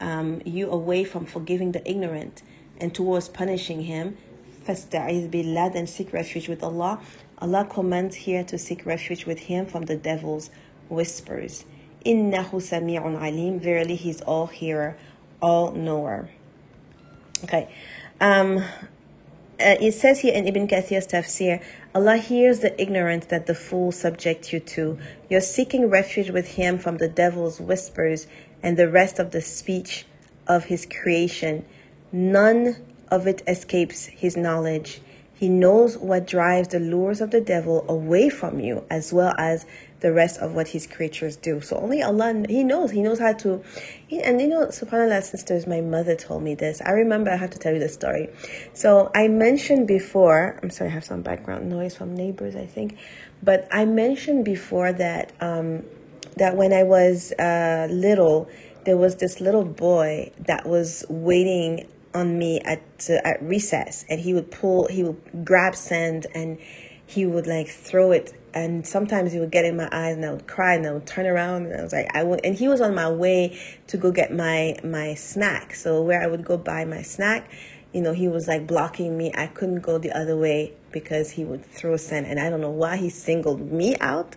um, 0.00 0.42
you 0.44 0.70
away 0.70 1.04
from 1.04 1.24
forgiving 1.24 1.72
the 1.72 1.88
ignorant 1.88 2.42
and 2.80 2.94
towards 2.94 3.28
punishing 3.28 3.82
him, 3.82 4.16
فَاسْتَعِذْ 4.66 5.30
بِاللَّهِ 5.30 5.74
and 5.74 5.88
seek 5.88 6.12
refuge 6.12 6.48
with 6.48 6.62
Allah. 6.62 7.00
Allah 7.43 7.67
commands 7.69 8.15
here 8.15 8.45
to 8.45 8.57
seek 8.57 8.85
refuge 8.85 9.25
with 9.25 9.37
Him 9.37 9.65
from 9.65 9.83
the 9.83 9.97
devil's 9.97 10.49
whispers. 10.87 11.65
Innahu 12.05 12.61
sami'un 12.61 13.21
alim. 13.21 13.59
Verily, 13.59 13.95
He's 13.95 14.21
all 14.21 14.47
hearer, 14.47 14.95
all 15.41 15.73
knower. 15.73 16.29
Okay. 17.43 17.67
Um, 18.21 18.59
uh, 18.59 18.63
it 19.59 19.91
says 19.91 20.21
here 20.21 20.33
in 20.33 20.47
Ibn 20.47 20.69
Kathir's 20.69 21.05
tafsir, 21.05 21.61
Allah 21.93 22.15
hears 22.15 22.59
the 22.59 22.81
ignorance 22.81 23.25
that 23.25 23.45
the 23.45 23.55
fool 23.55 23.91
subject 23.91 24.53
you 24.53 24.61
to. 24.61 24.97
You're 25.29 25.41
seeking 25.41 25.89
refuge 25.89 26.29
with 26.29 26.47
Him 26.47 26.77
from 26.77 26.95
the 26.95 27.09
devil's 27.09 27.59
whispers 27.59 28.25
and 28.63 28.77
the 28.77 28.89
rest 28.89 29.19
of 29.19 29.31
the 29.31 29.41
speech 29.41 30.05
of 30.47 30.63
His 30.63 30.85
creation. 30.85 31.65
None 32.09 32.77
of 33.11 33.27
it 33.27 33.43
escapes 33.45 34.05
His 34.05 34.37
knowledge. 34.37 35.01
He 35.43 35.49
knows 35.49 35.97
what 35.97 36.25
drives 36.25 36.69
the 36.69 36.79
lures 36.79 37.19
of 37.19 37.31
the 37.31 37.41
devil 37.41 37.83
away 37.89 38.29
from 38.29 38.61
you, 38.61 38.85
as 38.89 39.11
well 39.11 39.33
as 39.37 39.65
the 39.99 40.13
rest 40.13 40.39
of 40.39 40.55
what 40.55 40.69
his 40.69 40.87
creatures 40.87 41.35
do. 41.35 41.59
So 41.59 41.75
only 41.75 42.01
Allah, 42.01 42.45
He 42.47 42.63
knows. 42.63 42.91
He 42.91 43.01
knows 43.01 43.19
how 43.19 43.33
to. 43.33 43.61
He, 44.07 44.21
and 44.21 44.39
you 44.39 44.47
know, 44.47 44.67
subhanAllah, 44.67 45.21
sisters, 45.21 45.67
my 45.67 45.81
mother 45.81 46.15
told 46.15 46.43
me 46.43 46.55
this. 46.55 46.81
I 46.85 46.91
remember 46.91 47.29
I 47.29 47.35
have 47.35 47.49
to 47.49 47.59
tell 47.59 47.73
you 47.73 47.79
the 47.79 47.89
story. 47.89 48.29
So 48.73 49.11
I 49.13 49.27
mentioned 49.27 49.85
before, 49.85 50.57
I'm 50.63 50.69
sorry, 50.69 50.91
I 50.91 50.93
have 50.93 51.03
some 51.03 51.23
background 51.23 51.69
noise 51.69 51.93
from 51.93 52.15
neighbors, 52.15 52.55
I 52.55 52.65
think. 52.65 52.97
But 53.41 53.67
I 53.69 53.83
mentioned 53.83 54.45
before 54.45 54.93
that, 54.93 55.33
um, 55.41 55.83
that 56.37 56.55
when 56.55 56.71
I 56.71 56.83
was 56.83 57.33
uh, 57.33 57.89
little, 57.91 58.47
there 58.85 58.95
was 58.95 59.17
this 59.17 59.41
little 59.41 59.65
boy 59.65 60.31
that 60.47 60.65
was 60.65 61.03
waiting 61.09 61.85
on 62.13 62.37
me 62.37 62.59
at 62.61 62.81
uh, 63.09 63.27
at 63.27 63.41
recess 63.41 64.05
and 64.09 64.19
he 64.21 64.33
would 64.33 64.51
pull 64.51 64.87
he 64.87 65.03
would 65.03 65.45
grab 65.45 65.75
sand 65.75 66.27
and 66.33 66.57
he 67.05 67.25
would 67.25 67.47
like 67.47 67.67
throw 67.67 68.11
it 68.11 68.33
and 68.53 68.85
sometimes 68.85 69.31
he 69.31 69.39
would 69.39 69.51
get 69.51 69.65
in 69.65 69.75
my 69.75 69.89
eyes 69.91 70.15
and 70.15 70.25
I 70.25 70.31
would 70.31 70.47
cry 70.47 70.75
and 70.75 70.85
I 70.85 70.91
would 70.91 71.07
turn 71.07 71.25
around 71.25 71.65
and 71.65 71.79
I 71.79 71.83
was 71.83 71.93
like 71.93 72.07
I 72.15 72.23
would 72.23 72.41
and 72.43 72.55
he 72.55 72.67
was 72.67 72.81
on 72.81 72.93
my 72.95 73.09
way 73.09 73.59
to 73.87 73.97
go 73.97 74.11
get 74.11 74.33
my 74.33 74.75
my 74.83 75.15
snack. 75.15 75.75
So 75.75 76.01
where 76.01 76.21
I 76.21 76.27
would 76.27 76.45
go 76.45 76.57
buy 76.57 76.85
my 76.85 77.01
snack 77.01 77.49
you 77.93 78.01
know 78.01 78.13
he 78.13 78.27
was 78.27 78.47
like 78.47 78.65
blocking 78.65 79.17
me. 79.17 79.31
I 79.35 79.47
couldn't 79.47 79.81
go 79.81 79.97
the 79.97 80.11
other 80.11 80.37
way 80.37 80.73
because 80.91 81.31
he 81.31 81.43
would 81.43 81.65
throw 81.65 81.97
sand 81.97 82.27
and 82.27 82.39
I 82.39 82.49
don't 82.49 82.61
know 82.61 82.69
why 82.69 82.97
he 82.97 83.09
singled 83.09 83.71
me 83.71 83.95
out 83.97 84.35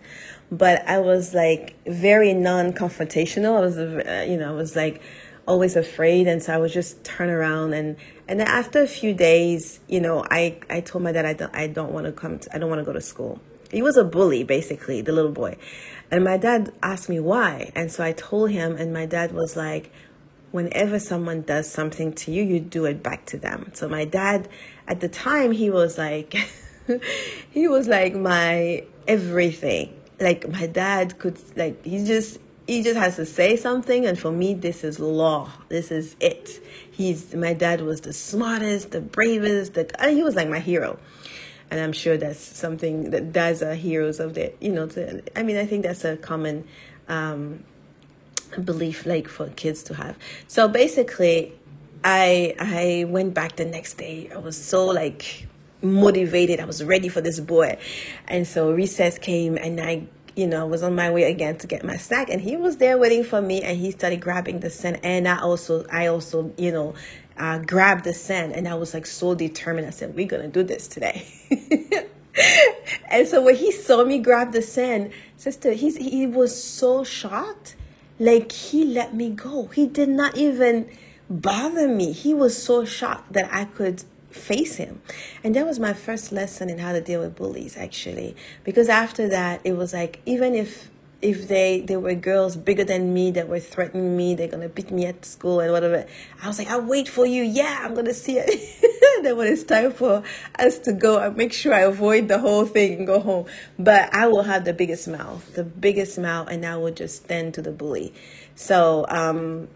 but 0.51 0.87
I 0.87 0.99
was 0.99 1.33
like 1.33 1.75
very 1.85 2.33
non-confrontational. 2.33 3.57
I 3.57 3.59
was 3.59 3.77
uh, 3.77 4.25
you 4.27 4.37
know 4.37 4.49
I 4.49 4.55
was 4.55 4.75
like 4.75 5.01
always 5.47 5.77
afraid 5.77 6.27
and 6.27 6.43
so 6.43 6.53
I 6.53 6.57
would 6.57 6.71
just 6.71 7.03
turn 7.03 7.29
around 7.29 7.73
and 7.73 7.95
and 8.27 8.39
then 8.39 8.47
after 8.47 8.81
a 8.81 8.87
few 8.87 9.13
days 9.13 9.79
you 9.87 10.01
know 10.01 10.25
I 10.29 10.59
I 10.69 10.81
told 10.81 11.03
my 11.03 11.13
dad 11.13 11.25
I 11.25 11.33
don't 11.33 11.55
I 11.55 11.67
don't 11.67 11.93
want 11.93 12.05
to 12.05 12.11
come 12.11 12.39
to, 12.39 12.55
I 12.55 12.59
don't 12.59 12.69
want 12.69 12.79
to 12.79 12.85
go 12.85 12.93
to 12.93 13.01
school. 13.01 13.39
He 13.71 13.81
was 13.81 13.95
a 13.97 14.03
bully 14.03 14.43
basically 14.43 15.01
the 15.01 15.13
little 15.13 15.31
boy. 15.31 15.57
And 16.11 16.23
my 16.23 16.37
dad 16.37 16.73
asked 16.83 17.07
me 17.07 17.19
why 17.21 17.71
and 17.75 17.91
so 17.91 18.03
I 18.03 18.11
told 18.11 18.51
him 18.51 18.75
and 18.75 18.93
my 18.93 19.05
dad 19.05 19.31
was 19.31 19.55
like 19.55 19.89
whenever 20.51 20.99
someone 20.99 21.41
does 21.41 21.71
something 21.71 22.13
to 22.13 22.31
you 22.31 22.43
you 22.43 22.59
do 22.59 22.83
it 22.85 23.01
back 23.01 23.25
to 23.27 23.37
them. 23.37 23.71
So 23.73 23.87
my 23.87 24.03
dad 24.03 24.49
at 24.85 24.99
the 24.99 25.09
time 25.09 25.53
he 25.53 25.69
was 25.69 25.97
like 25.97 26.35
he 27.51 27.69
was 27.69 27.87
like 27.87 28.13
my 28.13 28.83
everything. 29.07 29.93
Like 30.19 30.49
my 30.49 30.67
dad 30.67 31.19
could 31.19 31.39
like 31.55 31.85
he 31.85 32.03
just 32.03 32.39
he 32.67 32.83
just 32.83 32.97
has 32.97 33.15
to 33.15 33.25
say 33.25 33.55
something 33.55 34.05
and 34.05 34.19
for 34.19 34.31
me 34.31 34.53
this 34.53 34.83
is 34.83 34.99
law. 34.99 35.49
This 35.69 35.89
is 35.89 36.15
it. 36.19 36.59
He's 36.91 37.33
my 37.33 37.53
dad 37.53 37.81
was 37.81 38.01
the 38.01 38.13
smartest 38.13 38.91
the 38.91 39.01
bravest 39.01 39.73
the 39.73 39.89
he 40.09 40.21
was 40.21 40.35
like 40.35 40.49
my 40.49 40.59
hero. 40.59 40.99
And 41.71 41.79
i'm 41.79 41.93
sure 41.93 42.17
that's 42.17 42.39
something 42.39 43.11
that 43.11 43.31
dads 43.31 43.63
are 43.63 43.73
heroes 43.73 44.19
of 44.19 44.33
the 44.33 44.53
you 44.59 44.71
know 44.71 44.87
to, 44.87 45.23
i 45.39 45.43
mean 45.43 45.57
i 45.57 45.65
think 45.65 45.83
that's 45.83 46.03
a 46.05 46.17
common 46.17 46.65
um, 47.07 47.63
belief 48.63 49.05
like 49.05 49.27
for 49.27 49.47
kids 49.49 49.81
to 49.83 49.93
have. 49.93 50.17
So 50.47 50.67
basically 50.67 51.53
i 52.03 52.53
i 52.59 53.05
went 53.07 53.33
back 53.33 53.55
the 53.55 53.65
next 53.65 53.93
day. 53.93 54.29
I 54.33 54.37
was 54.39 54.61
so 54.61 54.85
like 54.87 55.47
motivated. 55.81 56.59
I 56.59 56.65
was 56.65 56.83
ready 56.83 57.07
for 57.07 57.21
this 57.21 57.39
boy. 57.39 57.77
And 58.27 58.45
so 58.45 58.71
recess 58.73 59.17
came 59.17 59.57
and 59.57 59.79
i 59.79 60.07
you 60.37 60.45
know, 60.45 60.67
was 60.67 60.83
on 60.83 60.93
my 60.93 61.09
way 61.09 61.23
again 61.23 61.57
to 61.57 61.67
get 61.67 61.83
my 61.83 61.97
snack 61.97 62.29
and 62.29 62.39
he 62.39 62.55
was 62.55 62.77
there 62.77 62.97
waiting 62.97 63.23
for 63.23 63.41
me 63.41 63.63
and 63.63 63.79
he 63.79 63.89
started 63.89 64.21
grabbing 64.21 64.59
the 64.59 64.69
scent 64.69 64.99
and 65.03 65.27
I 65.27 65.39
also 65.39 65.85
I 65.91 66.07
also, 66.07 66.53
you 66.57 66.71
know, 66.71 66.93
uh, 67.37 67.57
grabbed 67.59 68.03
the 68.03 68.13
scent 68.13 68.53
and 68.53 68.67
I 68.67 68.75
was 68.75 68.93
like 68.93 69.07
so 69.07 69.33
determined. 69.33 69.87
I 69.87 69.89
said, 69.89 70.15
We're 70.15 70.27
gonna 70.27 70.47
do 70.47 70.61
this 70.61 70.87
today. 70.87 71.25
and 73.09 73.27
so 73.27 73.41
when 73.41 73.55
he 73.55 73.71
saw 73.71 74.05
me 74.05 74.19
grab 74.19 74.51
the 74.51 74.61
scent, 74.61 75.11
sister, 75.37 75.73
he's 75.73 75.97
he 75.97 76.27
was 76.27 76.61
so 76.61 77.03
shocked. 77.03 77.75
Like 78.19 78.51
he 78.51 78.85
let 78.85 79.15
me 79.15 79.31
go. 79.31 79.67
He 79.67 79.87
did 79.87 80.09
not 80.09 80.37
even 80.37 80.87
bother 81.29 81.87
me. 81.87 82.11
He 82.11 82.33
was 82.35 82.61
so 82.61 82.85
shocked 82.85 83.33
that 83.33 83.49
I 83.51 83.65
could 83.65 84.03
face 84.31 84.75
him. 84.75 85.01
And 85.43 85.55
that 85.55 85.65
was 85.65 85.79
my 85.79 85.93
first 85.93 86.31
lesson 86.31 86.69
in 86.69 86.79
how 86.79 86.91
to 86.91 87.01
deal 87.01 87.21
with 87.21 87.35
bullies 87.35 87.77
actually. 87.77 88.35
Because 88.63 88.89
after 88.89 89.27
that 89.29 89.61
it 89.63 89.73
was 89.73 89.93
like 89.93 90.21
even 90.25 90.55
if 90.55 90.89
if 91.21 91.47
they 91.47 91.81
they 91.81 91.97
were 91.97 92.13
girls 92.13 92.55
bigger 92.55 92.83
than 92.83 93.13
me 93.13 93.31
that 93.31 93.47
were 93.47 93.59
threatening 93.59 94.15
me, 94.15 94.35
they're 94.35 94.47
gonna 94.47 94.69
beat 94.69 94.91
me 94.91 95.05
at 95.05 95.25
school 95.25 95.59
and 95.59 95.71
whatever. 95.71 96.05
I 96.41 96.47
was 96.47 96.59
like, 96.59 96.69
I'll 96.69 96.81
wait 96.81 97.07
for 97.07 97.25
you. 97.25 97.43
Yeah, 97.43 97.81
I'm 97.81 97.95
gonna 97.95 98.13
see 98.13 98.37
it. 98.37 99.23
then 99.23 99.35
when 99.35 99.47
it's 99.47 99.63
time 99.63 99.91
for 99.91 100.23
us 100.59 100.79
to 100.79 100.93
go, 100.93 101.19
I 101.19 101.29
make 101.29 101.53
sure 101.53 101.73
I 101.73 101.81
avoid 101.81 102.27
the 102.27 102.37
whole 102.37 102.65
thing 102.65 102.99
and 102.99 103.07
go 103.07 103.19
home. 103.19 103.45
But 103.79 104.13
I 104.13 104.27
will 104.27 104.43
have 104.43 104.65
the 104.65 104.73
biggest 104.73 105.07
mouth, 105.07 105.55
the 105.55 105.63
biggest 105.63 106.19
mouth, 106.19 106.49
and 106.49 106.65
I 106.65 106.77
will 106.77 106.91
just 106.91 107.23
stand 107.23 107.55
to 107.55 107.61
the 107.63 107.71
bully. 107.71 108.13
So 108.55 109.05
um, 109.09 109.69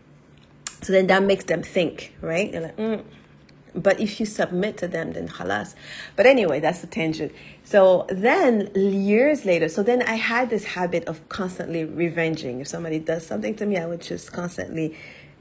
so 0.84 0.94
then 0.94 1.08
that 1.08 1.24
makes 1.24 1.46
them 1.46 1.64
think, 1.64 2.16
right? 2.22 2.52
They're 2.52 2.62
like, 2.62 2.78
mm 2.78 3.04
but 3.76 4.00
if 4.00 4.20
you 4.20 4.26
submit 4.26 4.78
to 4.78 4.88
them, 4.88 5.14
then 5.14 5.28
halas. 5.28 5.76
But 6.16 6.26
anyway, 6.26 6.60
that's 6.60 6.82
the 6.82 6.88
tangent. 6.88 7.32
So 7.64 8.06
then 8.10 8.72
years 8.76 9.46
later, 9.46 9.70
so 9.70 9.84
then 9.84 10.02
I 10.04 10.16
had 10.16 10.50
this 10.50 10.64
habit 10.64 11.06
of 11.06 11.28
constantly 11.30 11.86
revenging. 11.86 12.62
If 12.62 12.68
somebody 12.68 13.00
does 13.00 13.26
something 13.26 13.56
to 13.56 13.66
me, 13.66 13.78
I 13.78 13.86
would 13.86 14.02
just 14.02 14.32
constantly 14.32 14.98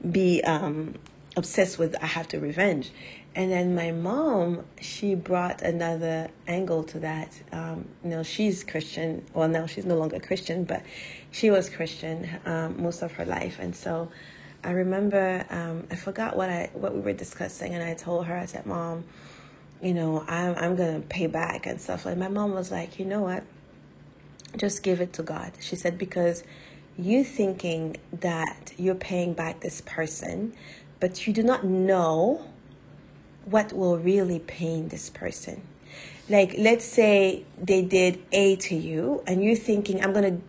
be, 0.09 0.41
um, 0.43 0.95
obsessed 1.37 1.79
with 1.79 1.95
I 2.01 2.07
have 2.07 2.27
to 2.29 2.39
revenge. 2.39 2.91
And 3.33 3.49
then 3.49 3.75
my 3.75 3.91
mom, 3.91 4.65
she 4.81 5.15
brought 5.15 5.61
another 5.61 6.29
angle 6.47 6.83
to 6.83 6.99
that. 6.99 7.41
Um, 7.53 7.87
you 8.03 8.09
know, 8.09 8.23
she's 8.23 8.63
Christian. 8.63 9.25
Well, 9.33 9.47
now 9.47 9.67
she's 9.67 9.85
no 9.85 9.95
longer 9.95 10.19
Christian, 10.19 10.65
but 10.65 10.83
she 11.31 11.49
was 11.49 11.69
Christian 11.69 12.29
um, 12.45 12.81
most 12.81 13.01
of 13.01 13.13
her 13.13 13.25
life. 13.25 13.57
And 13.59 13.73
so 13.73 14.11
I 14.63 14.71
remember 14.71 15.45
um, 15.49 15.87
I 15.91 15.95
forgot 15.95 16.35
what 16.35 16.49
I 16.49 16.69
what 16.73 16.93
we 16.93 17.01
were 17.01 17.13
discussing, 17.13 17.73
and 17.73 17.83
I 17.83 17.93
told 17.93 18.27
her 18.27 18.37
I 18.37 18.45
said, 18.45 18.65
"Mom, 18.65 19.05
you 19.81 19.93
know, 19.93 20.23
I'm 20.27 20.55
I'm 20.55 20.75
gonna 20.75 21.01
pay 21.01 21.27
back 21.27 21.65
and 21.65 21.81
stuff." 21.81 22.05
Like 22.05 22.17
my 22.17 22.27
mom 22.27 22.53
was 22.53 22.71
like, 22.71 22.99
"You 22.99 23.05
know 23.05 23.21
what? 23.21 23.43
Just 24.57 24.83
give 24.83 25.01
it 25.01 25.13
to 25.13 25.23
God." 25.23 25.53
She 25.59 25.75
said 25.75 25.97
because 25.97 26.43
you 26.97 27.23
thinking 27.23 27.97
that 28.11 28.73
you're 28.77 28.95
paying 28.95 29.33
back 29.33 29.61
this 29.61 29.81
person, 29.81 30.53
but 30.99 31.25
you 31.25 31.33
do 31.33 31.41
not 31.41 31.63
know 31.63 32.45
what 33.45 33.73
will 33.73 33.97
really 33.97 34.39
pain 34.39 34.89
this 34.89 35.09
person. 35.09 35.63
Like, 36.29 36.55
let's 36.57 36.85
say 36.85 37.45
they 37.61 37.81
did 37.81 38.23
A 38.31 38.55
to 38.57 38.75
you, 38.75 39.23
and 39.25 39.43
you're 39.43 39.55
thinking, 39.55 40.03
I'm 40.03 40.13
to 40.37 40.41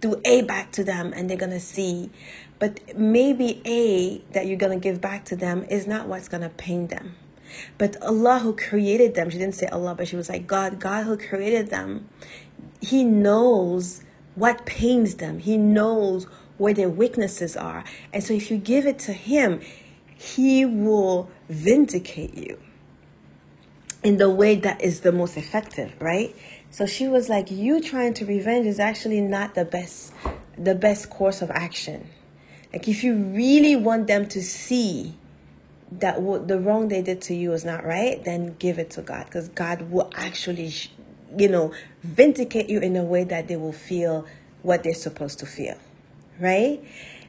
do 0.00 0.20
A 0.24 0.42
back 0.42 0.72
to 0.72 0.84
them, 0.84 1.12
and 1.14 1.28
they're 1.28 1.36
to 1.50 1.60
see. 1.60 2.10
But 2.58 2.96
maybe 2.96 3.60
A 3.66 4.22
that 4.32 4.46
you're 4.46 4.56
going 4.56 4.78
to 4.78 4.82
give 4.82 5.00
back 5.00 5.24
to 5.26 5.36
them 5.36 5.64
is 5.68 5.86
not 5.86 6.08
what's 6.08 6.28
going 6.28 6.42
to 6.42 6.48
pain 6.48 6.86
them. 6.86 7.16
But 7.78 8.00
Allah 8.02 8.40
who 8.40 8.56
created 8.56 9.14
them, 9.14 9.30
she 9.30 9.38
didn't 9.38 9.54
say 9.54 9.66
Allah, 9.66 9.94
but 9.94 10.08
she 10.08 10.16
was 10.16 10.28
like, 10.28 10.46
God, 10.46 10.80
God 10.80 11.04
who 11.04 11.16
created 11.16 11.70
them, 11.70 12.08
He 12.80 13.04
knows 13.04 14.02
what 14.34 14.66
pains 14.66 15.16
them, 15.16 15.38
He 15.38 15.56
knows 15.56 16.24
where 16.58 16.74
their 16.74 16.88
weaknesses 16.88 17.56
are. 17.56 17.84
And 18.12 18.24
so 18.24 18.34
if 18.34 18.50
you 18.50 18.56
give 18.56 18.86
it 18.86 18.98
to 19.00 19.12
Him, 19.12 19.60
He 20.16 20.64
will 20.64 21.30
vindicate 21.48 22.34
you 22.34 22.58
in 24.02 24.16
the 24.18 24.30
way 24.30 24.54
that 24.56 24.80
is 24.80 25.00
the 25.00 25.12
most 25.12 25.36
effective, 25.36 25.92
right? 26.00 26.34
So 26.70 26.86
she 26.86 27.08
was 27.08 27.28
like, 27.28 27.50
you 27.50 27.80
trying 27.80 28.14
to 28.14 28.26
revenge 28.26 28.66
is 28.66 28.78
actually 28.78 29.20
not 29.20 29.54
the 29.54 29.64
best 29.64 30.12
the 30.58 30.74
best 30.74 31.10
course 31.10 31.42
of 31.42 31.50
action. 31.50 32.08
Like 32.72 32.88
if 32.88 33.04
you 33.04 33.14
really 33.14 33.76
want 33.76 34.06
them 34.06 34.26
to 34.28 34.42
see 34.42 35.14
that 35.90 36.20
what 36.20 36.48
the 36.48 36.58
wrong 36.58 36.88
they 36.88 37.02
did 37.02 37.20
to 37.22 37.34
you 37.34 37.52
is 37.52 37.64
not 37.64 37.84
right, 37.84 38.22
then 38.24 38.56
give 38.58 38.78
it 38.78 38.90
to 38.90 39.02
God 39.02 39.26
because 39.26 39.48
God 39.48 39.90
will 39.90 40.10
actually, 40.14 40.72
you 41.36 41.48
know, 41.48 41.72
vindicate 42.02 42.68
you 42.68 42.80
in 42.80 42.96
a 42.96 43.04
way 43.04 43.24
that 43.24 43.48
they 43.48 43.56
will 43.56 43.72
feel 43.72 44.26
what 44.62 44.82
they're 44.82 44.94
supposed 44.94 45.38
to 45.38 45.46
feel, 45.46 45.76
right? 46.40 46.82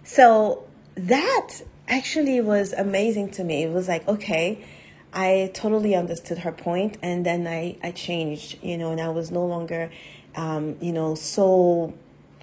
So 0.04 0.68
that 0.96 1.62
actually 1.88 2.42
was 2.42 2.74
amazing 2.74 3.30
to 3.32 3.44
me. 3.44 3.64
It 3.64 3.72
was 3.72 3.88
like, 3.88 4.08
okay, 4.08 4.66
I 5.14 5.52
totally 5.54 5.96
understood 5.96 6.40
her 6.40 6.52
point, 6.52 6.98
and 7.02 7.26
then 7.26 7.48
I 7.48 7.78
I 7.84 7.92
changed, 7.92 8.58
you 8.64 8.78
know, 8.78 8.92
and 8.92 9.00
I 9.00 9.10
was 9.10 9.32
no 9.32 9.46
longer, 9.46 9.92
um, 10.36 10.78
you 10.82 10.92
know, 10.92 11.16
so 11.16 11.94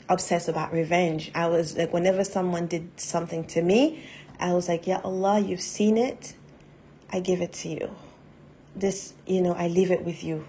obsessed 0.09 0.49
about 0.49 0.73
revenge. 0.73 1.31
I 1.35 1.47
was 1.49 1.77
like, 1.77 1.93
whenever 1.93 2.25
someone 2.25 2.67
did 2.67 3.01
something 3.01 3.45
to 3.49 3.63
me, 3.63 4.05
I 4.39 4.53
was 4.53 4.69
like, 4.69 4.87
Yeah, 4.87 5.01
Allah, 5.05 5.41
you've 5.41 5.61
seen 5.61 5.97
it. 5.97 6.35
I 7.11 7.21
give 7.21 7.41
it 7.41 7.53
to 7.55 7.69
you. 7.69 7.95
This, 8.75 9.15
you 9.27 9.41
know, 9.41 9.55
I 9.55 9.69
leave 9.69 9.91
it 9.91 10.05
with 10.05 10.25
you 10.25 10.47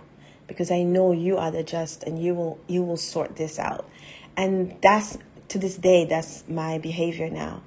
because 0.48 0.72
I 0.72 0.84
know 0.84 1.12
you 1.12 1.38
are 1.38 1.52
the 1.52 1.64
just 1.64 2.04
and 2.04 2.22
you 2.22 2.34
will 2.34 2.60
you 2.68 2.84
will 2.84 2.98
sort 2.98 3.36
this 3.36 3.60
out. 3.60 3.90
And 4.38 4.76
that's 4.82 5.18
to 5.50 5.60
this 5.60 5.78
day, 5.78 6.06
that's 6.06 6.44
my 6.48 6.78
behavior 6.78 7.30
now. 7.30 7.62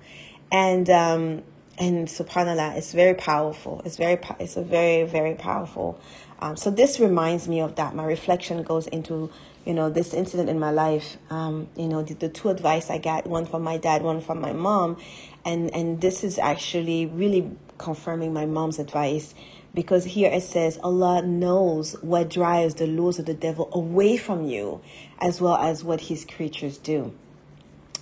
And 0.50 0.88
um 0.90 1.42
and 1.78 2.08
subhanallah, 2.08 2.76
it's 2.76 2.92
very 2.92 3.14
powerful. 3.14 3.82
It's 3.84 3.96
very 3.96 4.18
it's 4.40 4.56
a 4.56 4.62
very 4.62 5.04
very 5.04 5.34
powerful. 5.34 6.00
Um, 6.40 6.56
so 6.56 6.70
this 6.70 7.00
reminds 7.00 7.48
me 7.48 7.60
of 7.60 7.76
that. 7.76 7.94
My 7.94 8.04
reflection 8.04 8.62
goes 8.62 8.86
into 8.88 9.30
you 9.68 9.74
know 9.74 9.90
this 9.90 10.14
incident 10.14 10.48
in 10.48 10.58
my 10.58 10.70
life. 10.70 11.18
Um, 11.28 11.68
you 11.76 11.88
know 11.88 12.02
the, 12.02 12.14
the 12.14 12.30
two 12.30 12.48
advice 12.48 12.88
I 12.88 12.96
got, 12.96 13.26
one 13.26 13.44
from 13.44 13.62
my 13.62 13.76
dad, 13.76 14.02
one 14.02 14.22
from 14.22 14.40
my 14.40 14.54
mom, 14.54 14.96
and 15.44 15.72
and 15.74 16.00
this 16.00 16.24
is 16.24 16.38
actually 16.38 17.04
really 17.04 17.52
confirming 17.76 18.32
my 18.32 18.46
mom's 18.46 18.78
advice 18.78 19.34
because 19.74 20.04
here 20.06 20.30
it 20.32 20.42
says 20.42 20.78
Allah 20.82 21.20
knows 21.20 21.92
what 22.00 22.30
drives 22.30 22.76
the 22.76 22.86
laws 22.86 23.18
of 23.18 23.26
the 23.26 23.34
devil 23.34 23.68
away 23.72 24.16
from 24.16 24.46
you, 24.46 24.80
as 25.20 25.38
well 25.38 25.56
as 25.56 25.84
what 25.84 26.00
His 26.00 26.24
creatures 26.24 26.78
do. 26.78 27.12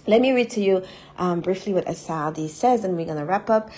Let 0.07 0.21
me 0.21 0.31
read 0.31 0.51
to 0.51 0.61
you 0.61 0.85
um, 1.19 1.41
briefly 1.41 1.75
what 1.75 1.85
Asadi 1.87 2.49
says, 2.49 2.85
and 2.85 2.97
we're 2.97 3.07
going 3.07 3.19
to 3.19 3.25
wrap 3.25 3.51
up. 3.51 3.71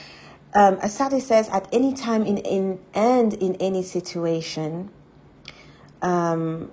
Um, 0.52 0.76
Asadi 0.76 1.22
says, 1.22 1.48
at 1.48 1.66
any 1.72 1.94
time 1.94 2.26
in, 2.26 2.36
in 2.36 2.80
and 2.92 3.32
in 3.32 3.54
any 3.56 3.82
situation, 3.82 4.90
um, 6.02 6.70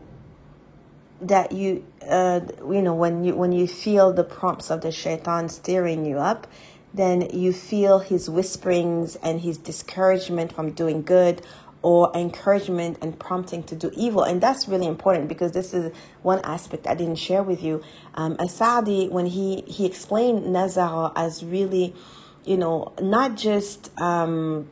that 1.22 1.52
you, 1.52 1.86
uh, 2.08 2.42
you 2.60 2.82
know, 2.82 2.94
when 2.94 3.24
you 3.24 3.36
when 3.36 3.52
you 3.52 3.68
feel 3.68 4.14
the 4.14 4.24
prompts 4.24 4.70
of 4.70 4.82
the 4.82 4.92
shaitan 4.92 5.50
steering 5.50 6.06
you 6.06 6.18
up, 6.18 6.48
then 6.94 7.30
you 7.34 7.54
feel 7.54 8.00
his 8.00 8.30
whisperings 8.30 9.16
and 9.18 9.42
his 9.42 9.58
discouragement 9.58 10.52
from 10.54 10.72
doing 10.72 11.02
good 11.02 11.42
or 11.86 12.12
encouragement 12.16 12.98
and 13.00 13.20
prompting 13.20 13.62
to 13.62 13.76
do 13.76 13.92
evil. 13.96 14.24
And 14.24 14.42
that's 14.42 14.68
really 14.68 14.88
important 14.88 15.28
because 15.28 15.52
this 15.52 15.72
is 15.72 15.96
one 16.24 16.40
aspect 16.44 16.88
I 16.88 16.96
didn't 16.96 17.18
share 17.18 17.44
with 17.44 17.62
you. 17.62 17.84
Um, 18.16 18.38
Asadi, 18.38 19.08
when 19.12 19.28
he, 19.28 19.62
he 19.68 19.86
explained 19.86 20.52
nazar 20.52 21.14
as 21.16 21.46
really, 21.46 21.94
you 22.44 22.58
know, 22.58 22.92
not 23.00 23.36
just 23.36 23.92
um, 24.02 24.68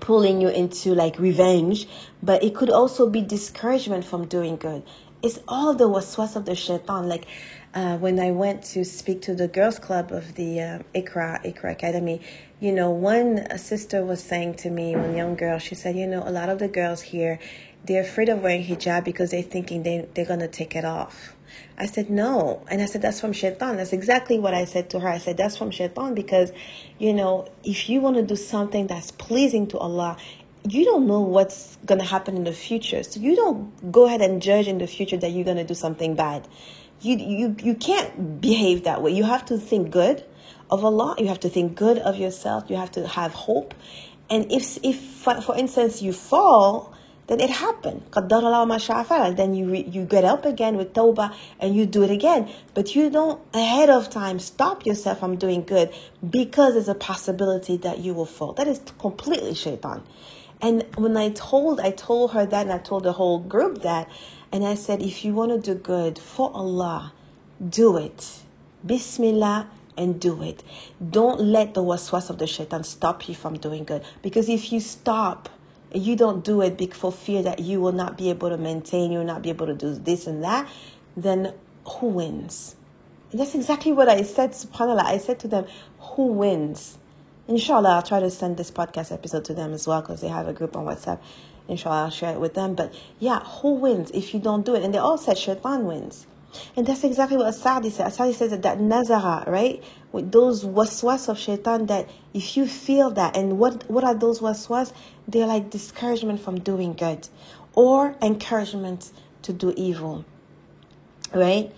pulling 0.00 0.42
you 0.42 0.48
into 0.48 0.94
like 0.94 1.18
revenge, 1.18 1.88
but 2.22 2.42
it 2.42 2.54
could 2.54 2.68
also 2.68 3.08
be 3.08 3.22
discouragement 3.22 4.04
from 4.04 4.26
doing 4.26 4.56
good. 4.56 4.82
It's 5.24 5.40
all 5.48 5.72
the 5.72 5.88
waswas 5.88 6.36
of 6.36 6.44
the 6.44 6.54
shaitan. 6.54 7.08
Like 7.08 7.24
uh, 7.72 7.96
when 7.96 8.20
I 8.20 8.30
went 8.30 8.62
to 8.74 8.84
speak 8.84 9.22
to 9.22 9.34
the 9.34 9.48
girls' 9.48 9.78
club 9.78 10.12
of 10.12 10.34
the 10.34 10.60
uh, 10.60 10.78
Iqra 10.94 11.42
Iqra 11.50 11.72
Academy, 11.72 12.20
you 12.60 12.72
know, 12.72 12.90
one 12.90 13.56
sister 13.56 14.04
was 14.04 14.22
saying 14.22 14.56
to 14.56 14.68
me, 14.68 14.94
one 14.94 15.16
young 15.16 15.34
girl, 15.34 15.58
she 15.58 15.76
said, 15.76 15.96
you 15.96 16.06
know, 16.06 16.22
a 16.26 16.30
lot 16.30 16.50
of 16.50 16.58
the 16.58 16.68
girls 16.68 17.00
here, 17.00 17.38
they're 17.86 18.02
afraid 18.02 18.28
of 18.28 18.42
wearing 18.42 18.64
hijab 18.64 19.04
because 19.04 19.30
they're 19.30 19.42
thinking 19.42 19.82
they, 19.82 20.06
they're 20.12 20.26
going 20.26 20.40
to 20.40 20.48
take 20.48 20.76
it 20.76 20.84
off. 20.84 21.34
I 21.78 21.86
said, 21.86 22.10
no. 22.10 22.62
And 22.70 22.82
I 22.82 22.84
said, 22.84 23.00
that's 23.00 23.20
from 23.20 23.32
shaitan. 23.32 23.78
That's 23.78 23.94
exactly 23.94 24.38
what 24.38 24.52
I 24.52 24.66
said 24.66 24.90
to 24.90 25.00
her. 25.00 25.08
I 25.08 25.18
said, 25.18 25.38
that's 25.38 25.56
from 25.56 25.70
shaitan 25.70 26.14
because, 26.14 26.52
you 26.98 27.14
know, 27.14 27.48
if 27.64 27.88
you 27.88 28.02
want 28.02 28.16
to 28.16 28.22
do 28.22 28.36
something 28.36 28.86
that's 28.86 29.10
pleasing 29.10 29.66
to 29.68 29.78
Allah, 29.78 30.18
you 30.68 30.84
don't 30.84 31.06
know 31.06 31.20
what's 31.20 31.76
going 31.84 32.00
to 32.00 32.06
happen 32.06 32.36
in 32.36 32.44
the 32.44 32.52
future. 32.52 33.02
So 33.02 33.20
you 33.20 33.36
don't 33.36 33.92
go 33.92 34.06
ahead 34.06 34.22
and 34.22 34.40
judge 34.40 34.66
in 34.66 34.78
the 34.78 34.86
future 34.86 35.16
that 35.18 35.30
you're 35.30 35.44
going 35.44 35.58
to 35.58 35.64
do 35.64 35.74
something 35.74 36.14
bad. 36.14 36.48
You, 37.00 37.16
you, 37.18 37.56
you 37.62 37.74
can't 37.74 38.40
behave 38.40 38.84
that 38.84 39.02
way. 39.02 39.12
You 39.12 39.24
have 39.24 39.44
to 39.46 39.58
think 39.58 39.90
good 39.90 40.24
of 40.70 40.84
Allah. 40.84 41.16
You 41.18 41.28
have 41.28 41.40
to 41.40 41.50
think 41.50 41.76
good 41.76 41.98
of 41.98 42.16
yourself. 42.16 42.64
You 42.70 42.76
have 42.76 42.90
to 42.92 43.06
have 43.06 43.32
hope. 43.32 43.74
And 44.30 44.50
if, 44.50 44.78
if 44.82 44.98
for, 45.00 45.54
instance, 45.54 46.00
you 46.00 46.14
fall, 46.14 46.94
then 47.26 47.40
it 47.40 47.50
happened. 47.50 48.02
Then 48.12 49.54
you 49.54 49.74
you 49.74 50.04
get 50.04 50.24
up 50.24 50.44
again 50.44 50.76
with 50.76 50.92
tawbah 50.92 51.34
and 51.58 51.74
you 51.74 51.86
do 51.86 52.02
it 52.02 52.10
again. 52.10 52.50
But 52.74 52.94
you 52.94 53.08
don't 53.08 53.40
ahead 53.54 53.88
of 53.88 54.10
time 54.10 54.38
stop 54.38 54.84
yourself 54.84 55.20
from 55.20 55.36
doing 55.36 55.64
good 55.64 55.94
because 56.28 56.74
there's 56.74 56.88
a 56.88 56.94
possibility 56.94 57.78
that 57.78 57.98
you 57.98 58.12
will 58.12 58.26
fall. 58.26 58.52
That 58.52 58.68
is 58.68 58.80
completely 58.98 59.54
shaitan. 59.54 60.02
And 60.64 60.82
when 60.96 61.14
I 61.18 61.28
told 61.28 61.78
I 61.78 61.90
told 61.90 62.32
her 62.32 62.46
that 62.46 62.62
and 62.62 62.72
I 62.72 62.78
told 62.78 63.02
the 63.02 63.12
whole 63.12 63.38
group 63.38 63.82
that 63.82 64.08
and 64.50 64.64
I 64.64 64.76
said 64.76 65.02
if 65.02 65.22
you 65.22 65.34
want 65.34 65.52
to 65.52 65.74
do 65.74 65.78
good 65.78 66.18
for 66.18 66.50
Allah, 66.54 67.12
do 67.60 67.98
it. 67.98 68.40
Bismillah 68.86 69.68
and 69.98 70.18
do 70.18 70.42
it. 70.42 70.62
Don't 71.10 71.38
let 71.38 71.74
the 71.74 71.82
waswas 71.82 72.30
of 72.30 72.38
the 72.38 72.46
shaitan 72.46 72.82
stop 72.82 73.28
you 73.28 73.34
from 73.34 73.58
doing 73.58 73.84
good. 73.84 74.04
Because 74.22 74.48
if 74.48 74.72
you 74.72 74.80
stop, 74.80 75.50
you 75.92 76.16
don't 76.16 76.42
do 76.42 76.62
it 76.62 76.94
for 76.94 77.12
fear 77.12 77.42
that 77.42 77.60
you 77.60 77.78
will 77.82 77.92
not 77.92 78.16
be 78.16 78.30
able 78.30 78.48
to 78.48 78.56
maintain, 78.56 79.12
you 79.12 79.18
will 79.18 79.26
not 79.26 79.42
be 79.42 79.50
able 79.50 79.66
to 79.66 79.74
do 79.74 79.94
this 79.94 80.26
and 80.26 80.42
that, 80.42 80.66
then 81.14 81.52
who 81.86 82.06
wins? 82.06 82.74
And 83.30 83.38
that's 83.38 83.54
exactly 83.54 83.92
what 83.92 84.08
I 84.08 84.22
said, 84.22 84.52
subhanAllah. 84.52 85.04
I 85.04 85.18
said 85.18 85.38
to 85.40 85.48
them, 85.48 85.66
who 85.98 86.28
wins? 86.28 86.96
Inshallah, 87.46 87.96
I'll 87.96 88.02
try 88.02 88.20
to 88.20 88.30
send 88.30 88.56
this 88.56 88.70
podcast 88.70 89.12
episode 89.12 89.44
to 89.46 89.54
them 89.54 89.74
as 89.74 89.86
well 89.86 90.00
because 90.00 90.22
they 90.22 90.28
have 90.28 90.48
a 90.48 90.54
group 90.54 90.76
on 90.76 90.86
WhatsApp. 90.86 91.20
Inshallah, 91.68 92.04
I'll 92.04 92.10
share 92.10 92.32
it 92.32 92.40
with 92.40 92.54
them. 92.54 92.74
But 92.74 92.94
yeah, 93.18 93.40
who 93.40 93.74
wins 93.74 94.10
if 94.12 94.32
you 94.32 94.40
don't 94.40 94.64
do 94.64 94.74
it? 94.74 94.82
And 94.82 94.94
they 94.94 94.98
all 94.98 95.18
said 95.18 95.36
shaitan 95.36 95.84
wins. 95.84 96.26
And 96.76 96.86
that's 96.86 97.04
exactly 97.04 97.36
what 97.36 97.52
Asadi 97.52 97.90
said. 97.90 98.06
Asadi 98.06 98.34
says 98.34 98.50
that, 98.50 98.62
that 98.62 98.78
nazara, 98.78 99.46
right? 99.46 99.82
With 100.12 100.32
those 100.32 100.64
waswas 100.64 101.28
of 101.28 101.38
shaitan 101.38 101.86
that 101.86 102.08
if 102.32 102.56
you 102.56 102.66
feel 102.66 103.10
that, 103.10 103.36
and 103.36 103.58
what, 103.58 103.90
what 103.90 104.04
are 104.04 104.14
those 104.14 104.40
waswas? 104.40 104.92
They're 105.28 105.46
like 105.46 105.68
discouragement 105.68 106.40
from 106.40 106.60
doing 106.60 106.94
good 106.94 107.28
or 107.74 108.16
encouragement 108.22 109.10
to 109.42 109.52
do 109.52 109.74
evil, 109.76 110.24
right? 111.34 111.72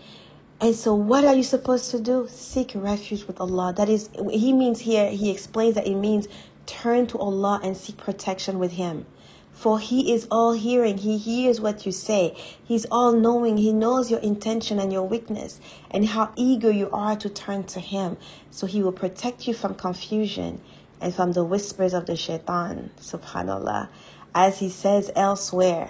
And 0.61 0.75
so, 0.75 0.93
what 0.93 1.25
are 1.25 1.33
you 1.33 1.41
supposed 1.41 1.89
to 1.89 1.99
do? 1.99 2.27
Seek 2.29 2.73
refuge 2.75 3.25
with 3.25 3.41
Allah. 3.41 3.73
That 3.75 3.89
is, 3.89 4.11
He 4.29 4.53
means 4.53 4.81
here, 4.81 5.09
He 5.09 5.31
explains 5.31 5.73
that 5.73 5.87
it 5.87 5.95
means 5.95 6.27
turn 6.67 7.07
to 7.07 7.17
Allah 7.17 7.59
and 7.63 7.75
seek 7.75 7.97
protection 7.97 8.59
with 8.59 8.73
Him. 8.73 9.07
For 9.51 9.79
He 9.79 10.13
is 10.13 10.27
all 10.29 10.53
hearing, 10.53 10.99
He 10.99 11.17
hears 11.17 11.59
what 11.59 11.85
you 11.87 11.91
say, 11.91 12.35
He's 12.63 12.85
all 12.91 13.11
knowing, 13.11 13.57
He 13.57 13.73
knows 13.73 14.11
your 14.11 14.19
intention 14.19 14.79
and 14.79 14.93
your 14.93 15.07
weakness, 15.07 15.59
and 15.89 16.05
how 16.05 16.31
eager 16.35 16.69
you 16.69 16.91
are 16.91 17.15
to 17.15 17.29
turn 17.29 17.63
to 17.63 17.79
Him. 17.79 18.17
So 18.51 18.67
He 18.67 18.83
will 18.83 18.91
protect 18.91 19.47
you 19.47 19.55
from 19.55 19.73
confusion 19.73 20.61
and 20.99 21.13
from 21.13 21.31
the 21.31 21.43
whispers 21.43 21.95
of 21.95 22.05
the 22.05 22.15
shaitan. 22.15 22.91
Subhanallah. 22.99 23.89
As 24.35 24.59
He 24.59 24.69
says 24.69 25.11
elsewhere, 25.15 25.89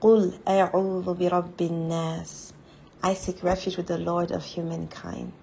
قُلْ 0.00 0.38
أَعُوذُ 0.46 1.04
بِرَبِّ 1.04 1.56
النَّاسِ 1.56 2.49
I 3.03 3.13
seek 3.13 3.43
refuge 3.43 3.77
with 3.77 3.87
the 3.87 3.97
Lord 3.97 4.31
of 4.31 4.43
humankind. 4.43 5.33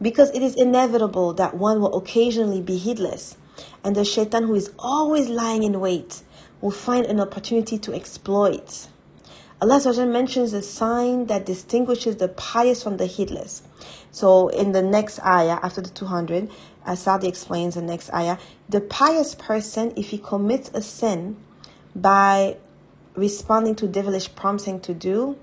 Because 0.00 0.30
it 0.30 0.42
is 0.42 0.56
inevitable 0.56 1.32
that 1.34 1.54
one 1.54 1.80
will 1.80 1.96
occasionally 1.96 2.60
be 2.60 2.76
heedless, 2.76 3.36
and 3.84 3.94
the 3.94 4.04
shaitan, 4.04 4.44
who 4.44 4.54
is 4.54 4.72
always 4.78 5.28
lying 5.28 5.62
in 5.62 5.78
wait, 5.78 6.22
will 6.60 6.70
find 6.70 7.06
an 7.06 7.20
opportunity 7.20 7.78
to 7.78 7.94
exploit. 7.94 8.88
Allah 9.60 10.06
mentions 10.06 10.52
a 10.54 10.62
sign 10.62 11.26
that 11.26 11.46
distinguishes 11.46 12.16
the 12.16 12.26
pious 12.26 12.82
from 12.82 12.96
the 12.96 13.06
heedless. 13.06 13.62
So, 14.10 14.48
in 14.48 14.72
the 14.72 14.82
next 14.82 15.20
ayah, 15.20 15.60
after 15.62 15.80
the 15.80 15.90
200, 15.90 16.50
as 16.84 17.02
Sadi 17.02 17.28
explains 17.28 17.76
the 17.76 17.82
next 17.82 18.12
ayah, 18.12 18.38
the 18.68 18.80
pious 18.80 19.36
person, 19.36 19.92
if 19.94 20.10
he 20.10 20.18
commits 20.18 20.72
a 20.74 20.82
sin 20.82 21.36
by 21.94 22.56
responding 23.14 23.76
to 23.76 23.86
devilish 23.86 24.34
prompting 24.34 24.80
to 24.80 24.94
do, 24.94 25.36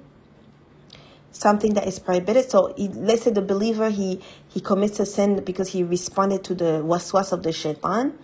something 1.32 1.74
that 1.74 1.88
is 1.88 2.00
prohibited. 2.00 2.50
So 2.50 2.74
he, 2.78 2.88
let's 2.90 3.24
say 3.24 3.32
the 3.32 3.42
believer 3.42 3.90
he 3.90 4.22
he 4.48 4.60
commits 4.60 5.00
a 5.00 5.06
sin 5.06 5.44
because 5.44 5.70
he 5.70 5.84
responded 5.84 6.44
to 6.46 6.56
the 6.56 6.82
waswas 6.84 7.32
of 7.32 7.44
the 7.44 7.52
shaitan 7.52 8.18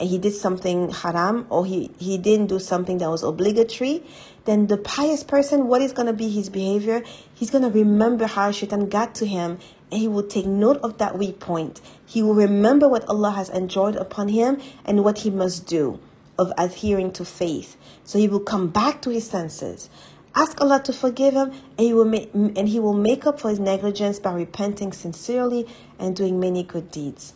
and 0.00 0.08
he 0.08 0.18
did 0.18 0.32
something 0.32 0.90
haram 0.90 1.46
or 1.50 1.66
he, 1.66 1.90
he 1.98 2.16
didn't 2.16 2.46
do 2.46 2.58
something 2.58 2.98
that 2.98 3.10
was 3.10 3.22
obligatory, 3.22 4.02
then 4.46 4.66
the 4.66 4.78
pious 4.78 5.22
person, 5.22 5.68
what 5.68 5.82
is 5.82 5.92
to 5.92 6.12
be 6.14 6.30
his 6.30 6.48
behavior? 6.48 7.02
He's 7.34 7.50
to 7.50 7.68
remember 7.68 8.26
how 8.26 8.50
shaitan 8.50 8.88
got 8.88 9.14
to 9.16 9.26
him 9.26 9.58
and 9.92 10.00
he 10.00 10.08
will 10.08 10.22
take 10.22 10.46
note 10.46 10.78
of 10.82 10.98
that 10.98 11.18
weak 11.18 11.38
point. 11.38 11.80
He 12.06 12.22
will 12.22 12.34
remember 12.34 12.88
what 12.88 13.04
Allah 13.08 13.32
has 13.32 13.50
enjoined 13.50 13.96
upon 13.96 14.28
him 14.28 14.60
and 14.86 15.04
what 15.04 15.18
he 15.18 15.30
must 15.30 15.66
do 15.66 16.00
of 16.38 16.50
adhering 16.56 17.12
to 17.12 17.24
faith. 17.24 17.76
So 18.04 18.18
he 18.18 18.26
will 18.26 18.40
come 18.40 18.68
back 18.68 19.02
to 19.02 19.10
his 19.10 19.28
senses. 19.28 19.90
Ask 20.34 20.60
Allah 20.60 20.80
to 20.84 20.92
forgive 20.92 21.34
him, 21.34 21.50
and 21.76 21.80
he 21.80 21.92
will 21.92 22.04
make, 22.04 22.32
and 22.34 22.68
he 22.68 22.78
will 22.78 22.94
make 22.94 23.26
up 23.26 23.40
for 23.40 23.50
his 23.50 23.58
negligence 23.58 24.18
by 24.18 24.32
repenting 24.32 24.92
sincerely 24.92 25.66
and 25.98 26.14
doing 26.14 26.38
many 26.38 26.62
good 26.62 26.90
deeds. 26.90 27.34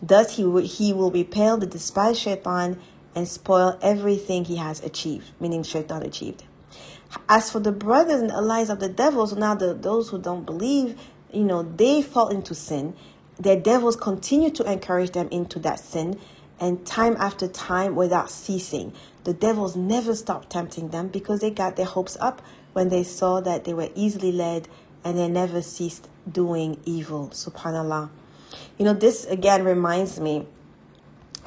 Thus, 0.00 0.36
he 0.36 0.44
will, 0.44 0.62
he 0.62 0.92
will 0.92 1.10
repel 1.10 1.56
the 1.56 1.66
despised 1.66 2.20
shaitan 2.20 2.78
and 3.14 3.26
spoil 3.26 3.76
everything 3.82 4.44
he 4.44 4.56
has 4.56 4.82
achieved, 4.84 5.30
meaning 5.40 5.64
shaitan 5.64 6.02
achieved. 6.02 6.44
As 7.28 7.50
for 7.50 7.58
the 7.58 7.72
brothers 7.72 8.20
and 8.20 8.30
allies 8.30 8.70
of 8.70 8.80
the 8.80 8.88
devils, 8.88 9.34
now 9.34 9.54
the, 9.54 9.74
those 9.74 10.10
who 10.10 10.18
don't 10.20 10.44
believe, 10.46 11.00
you 11.32 11.44
know, 11.44 11.62
they 11.62 12.02
fall 12.02 12.28
into 12.28 12.54
sin. 12.54 12.94
Their 13.40 13.58
devils 13.58 13.96
continue 13.96 14.50
to 14.50 14.70
encourage 14.70 15.12
them 15.12 15.28
into 15.30 15.58
that 15.60 15.80
sin, 15.80 16.18
and 16.60 16.84
time 16.86 17.16
after 17.18 17.48
time 17.48 17.94
without 17.94 18.30
ceasing. 18.30 18.92
The 19.24 19.32
devils 19.32 19.76
never 19.76 20.14
stopped 20.14 20.50
tempting 20.50 20.88
them 20.88 21.08
because 21.08 21.40
they 21.40 21.50
got 21.50 21.76
their 21.76 21.86
hopes 21.86 22.16
up 22.20 22.42
when 22.72 22.88
they 22.88 23.02
saw 23.02 23.40
that 23.40 23.64
they 23.64 23.74
were 23.74 23.90
easily 23.94 24.32
led 24.32 24.68
and 25.04 25.18
they 25.18 25.28
never 25.28 25.62
ceased 25.62 26.08
doing 26.30 26.80
evil. 26.84 27.28
Subhanallah. 27.28 28.10
You 28.78 28.84
know, 28.84 28.94
this 28.94 29.24
again 29.26 29.64
reminds 29.64 30.18
me. 30.20 30.46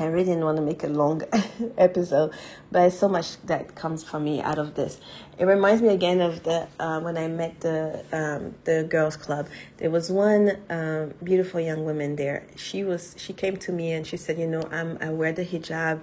I 0.01 0.05
really 0.07 0.25
didn't 0.25 0.45
want 0.45 0.57
to 0.57 0.63
make 0.63 0.83
a 0.83 0.87
long 0.87 1.21
episode, 1.77 2.33
but 2.71 2.89
so 2.91 3.07
much 3.07 3.39
that 3.43 3.75
comes 3.75 4.03
from 4.03 4.23
me 4.23 4.41
out 4.41 4.57
of 4.57 4.73
this. 4.75 4.99
It 5.37 5.45
reminds 5.45 5.81
me 5.81 5.89
again 5.89 6.21
of 6.21 6.43
the 6.43 6.67
uh, 6.79 6.99
when 7.01 7.17
I 7.17 7.27
met 7.27 7.61
the 7.61 8.03
um, 8.11 8.55
the 8.63 8.83
girls' 8.83 9.15
club. 9.15 9.47
There 9.77 9.91
was 9.91 10.11
one 10.11 10.57
um, 10.69 11.13
beautiful 11.23 11.59
young 11.59 11.85
woman 11.85 12.15
there. 12.15 12.47
She 12.55 12.83
was 12.83 13.15
she 13.17 13.33
came 13.33 13.57
to 13.57 13.71
me 13.71 13.91
and 13.91 14.05
she 14.05 14.17
said, 14.17 14.39
"You 14.39 14.47
know, 14.47 14.67
I'm 14.71 14.97
I 14.99 15.09
wear 15.09 15.31
the 15.31 15.45
hijab." 15.45 16.01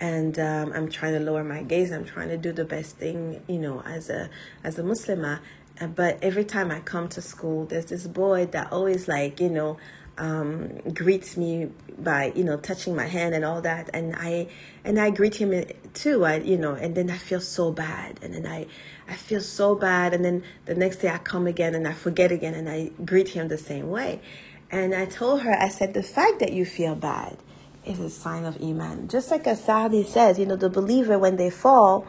and 0.00 0.36
um, 0.40 0.72
I'm 0.74 0.90
trying 0.90 1.12
to 1.12 1.20
lower 1.20 1.44
my 1.44 1.62
gaze. 1.62 1.92
I'm 1.92 2.04
trying 2.04 2.28
to 2.30 2.36
do 2.36 2.50
the 2.50 2.64
best 2.64 2.96
thing, 2.96 3.40
you 3.46 3.58
know, 3.58 3.82
as 3.82 4.10
a 4.10 4.30
as 4.64 4.76
a 4.76 4.82
Muslimah. 4.82 5.38
But 5.94 6.18
every 6.22 6.44
time 6.44 6.70
I 6.70 6.80
come 6.80 7.08
to 7.10 7.22
school, 7.22 7.66
there's 7.66 7.86
this 7.86 8.06
boy 8.06 8.46
that 8.46 8.72
always 8.72 9.08
like, 9.08 9.40
you 9.40 9.48
know, 9.48 9.78
um, 10.22 10.78
greets 10.94 11.36
me 11.36 11.68
by 11.98 12.32
you 12.36 12.44
know 12.44 12.56
touching 12.56 12.94
my 12.94 13.06
hand 13.06 13.34
and 13.34 13.44
all 13.44 13.60
that, 13.60 13.90
and 13.92 14.14
I 14.16 14.46
and 14.84 14.98
I 14.98 15.10
greet 15.10 15.34
him 15.34 15.64
too. 15.94 16.24
I 16.24 16.36
you 16.36 16.56
know, 16.56 16.74
and 16.74 16.94
then 16.94 17.10
I 17.10 17.18
feel 17.18 17.40
so 17.40 17.72
bad, 17.72 18.20
and 18.22 18.32
then 18.32 18.46
I 18.46 18.66
I 19.08 19.14
feel 19.14 19.40
so 19.40 19.74
bad, 19.74 20.14
and 20.14 20.24
then 20.24 20.44
the 20.66 20.76
next 20.76 20.98
day 20.98 21.08
I 21.08 21.18
come 21.18 21.48
again 21.48 21.74
and 21.74 21.88
I 21.88 21.92
forget 21.92 22.30
again, 22.30 22.54
and 22.54 22.68
I 22.68 22.92
greet 23.04 23.30
him 23.30 23.48
the 23.48 23.58
same 23.58 23.90
way. 23.90 24.20
And 24.70 24.94
I 24.94 25.04
told 25.04 25.42
her, 25.42 25.52
I 25.52 25.68
said, 25.68 25.92
the 25.92 26.02
fact 26.02 26.38
that 26.38 26.52
you 26.54 26.64
feel 26.64 26.94
bad 26.94 27.36
is 27.84 28.00
a 28.00 28.08
sign 28.08 28.44
of 28.44 28.62
iman. 28.62 29.06
Just 29.08 29.30
like 29.30 29.46
as 29.46 29.62
Saadi 29.62 30.02
says, 30.02 30.38
you 30.38 30.46
know, 30.46 30.56
the 30.56 30.70
believer 30.70 31.18
when 31.18 31.36
they 31.36 31.50
fall, 31.50 32.06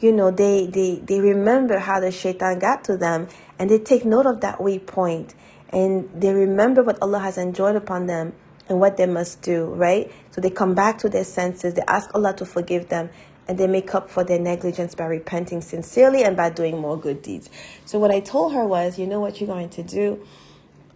you 0.00 0.10
know, 0.10 0.32
they, 0.32 0.66
they, 0.66 0.96
they 0.96 1.20
remember 1.20 1.78
how 1.78 2.00
the 2.00 2.10
shaitan 2.10 2.58
got 2.58 2.82
to 2.84 2.96
them 2.96 3.28
and 3.60 3.70
they 3.70 3.78
take 3.78 4.04
note 4.04 4.26
of 4.26 4.40
that 4.40 4.60
weak 4.60 4.88
point 4.88 5.34
and 5.70 6.08
they 6.14 6.32
remember 6.32 6.82
what 6.82 7.00
Allah 7.00 7.20
has 7.20 7.38
enjoined 7.38 7.76
upon 7.76 8.06
them 8.06 8.32
and 8.68 8.80
what 8.80 8.96
they 8.96 9.06
must 9.06 9.42
do, 9.42 9.66
right? 9.66 10.10
So 10.30 10.40
they 10.40 10.50
come 10.50 10.74
back 10.74 10.98
to 10.98 11.08
their 11.08 11.24
senses, 11.24 11.74
they 11.74 11.82
ask 11.88 12.10
Allah 12.14 12.34
to 12.36 12.46
forgive 12.46 12.88
them, 12.88 13.10
and 13.48 13.58
they 13.58 13.66
make 13.66 13.94
up 13.94 14.10
for 14.10 14.22
their 14.22 14.38
negligence 14.38 14.94
by 14.94 15.06
repenting 15.06 15.60
sincerely 15.60 16.22
and 16.22 16.36
by 16.36 16.50
doing 16.50 16.78
more 16.78 16.96
good 16.96 17.22
deeds. 17.22 17.50
So 17.84 17.98
what 17.98 18.10
I 18.10 18.20
told 18.20 18.52
her 18.54 18.64
was, 18.64 18.98
you 18.98 19.06
know 19.06 19.20
what 19.20 19.40
you're 19.40 19.48
going 19.48 19.70
to 19.70 19.82
do? 19.82 20.24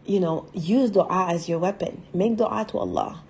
You 0.07 0.21
know, 0.21 0.47
use 0.53 0.91
dua 0.91 1.27
as 1.31 1.49
your 1.49 1.59
weapon. 1.59 2.03
Make 2.13 2.37
dua 2.37 2.65
to 2.69 2.79
Allah. 2.79 3.23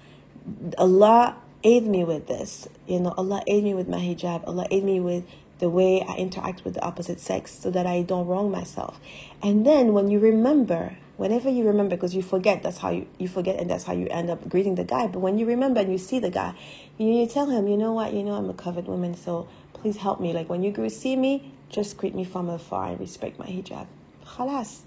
Allah 0.77 1.37
aid 1.63 1.87
me 1.87 2.05
with 2.05 2.27
this. 2.27 2.69
You 2.87 3.01
know, 3.01 3.15
Allah 3.17 3.43
aid 3.47 3.65
me 3.65 3.73
with 3.73 3.89
my 3.89 3.99
hijab. 3.99 4.47
Allah 4.47 4.67
aid 4.71 4.85
me 4.85 5.01
with 5.01 5.25
the 5.59 5.71
way 5.71 6.05
I 6.07 6.17
interact 6.17 6.65
with 6.65 6.75
the 6.75 6.83
opposite 6.83 7.21
sex 7.21 7.57
so 7.59 7.71
that 7.71 7.87
I 7.87 8.03
don't 8.03 8.27
wrong 8.27 8.51
myself. 8.51 9.01
And 9.43 9.65
then 9.65 9.95
when 9.95 10.11
you 10.11 10.19
remember, 10.19 10.99
whenever 11.17 11.49
you 11.49 11.65
remember, 11.67 11.97
because 11.97 12.15
you 12.15 12.23
forget, 12.23 12.63
that's 12.63 12.79
how 12.79 12.91
you, 12.91 13.07
you 13.19 13.29
forget 13.29 13.61
and 13.61 13.71
that's 13.71 13.85
how 13.85 13.93
you 13.93 14.07
end 14.11 14.31
up 14.31 14.49
greeting 14.49 14.75
the 14.75 14.85
guy. 14.85 15.07
But 15.07 15.21
when 15.21 15.39
you 15.39 15.47
remember 15.47 15.81
and 15.81 15.91
you 15.91 15.99
see 15.99 16.19
the 16.19 16.31
guy, 16.31 16.55
you, 16.99 17.07
you 17.07 17.27
tell 17.27 17.47
him, 17.47 17.69
you 17.69 17.77
know 17.77 17.93
what, 17.93 18.13
you 18.13 18.23
know, 18.23 18.35
I'm 18.35 18.51
a 18.51 18.55
covered 18.55 18.87
woman, 18.87 19.15
so 19.15 19.49
please 19.73 19.99
help 19.99 20.21
me. 20.21 20.33
Like 20.33 20.49
when 20.49 20.63
you 20.63 20.91
see 20.91 21.17
me, 21.17 21.53
just 21.69 21.97
greet 21.97 22.15
me 22.15 22.25
from 22.25 22.49
afar 22.49 22.89
and 22.89 23.01
respect 23.01 23.39
my 23.39 23.47
hijab. 23.47 23.87
Khalas. 24.27 24.81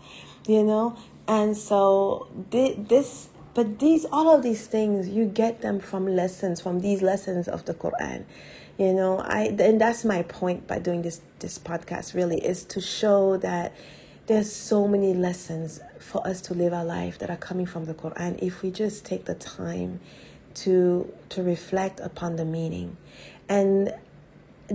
You 0.47 0.63
know? 0.63 0.97
And 1.27 1.57
so 1.57 2.27
this 2.49 3.29
but 3.57 3.79
these, 3.79 4.05
all 4.11 4.29
of 4.35 4.43
these 4.43 4.67
things, 4.67 5.09
you 5.09 5.25
get 5.25 5.61
them 5.61 5.79
from 5.79 6.05
lessons, 6.05 6.61
from 6.61 6.81
these 6.81 7.01
lessons 7.01 7.47
of 7.47 7.65
the 7.65 7.73
Quran. 7.73 8.23
You 8.77 8.93
know, 8.93 9.17
I 9.17 9.45
and 9.59 9.81
that's 9.81 10.05
my 10.05 10.21
point 10.21 10.67
by 10.67 10.77
doing 10.77 11.01
this 11.01 11.21
this 11.39 11.57
podcast. 11.57 12.13
Really, 12.13 12.37
is 12.37 12.63
to 12.65 12.79
show 12.79 13.35
that 13.37 13.73
there's 14.27 14.53
so 14.53 14.87
many 14.87 15.15
lessons 15.15 15.79
for 15.99 16.25
us 16.27 16.41
to 16.41 16.53
live 16.53 16.73
our 16.73 16.85
life 16.85 17.17
that 17.19 17.29
are 17.29 17.37
coming 17.37 17.65
from 17.65 17.85
the 17.85 17.93
Quran 17.93 18.41
if 18.41 18.61
we 18.61 18.71
just 18.71 19.05
take 19.05 19.25
the 19.25 19.35
time 19.35 19.99
to 20.55 21.11
to 21.29 21.43
reflect 21.43 21.99
upon 21.99 22.35
the 22.35 22.45
meaning 22.45 22.97
and 23.47 23.93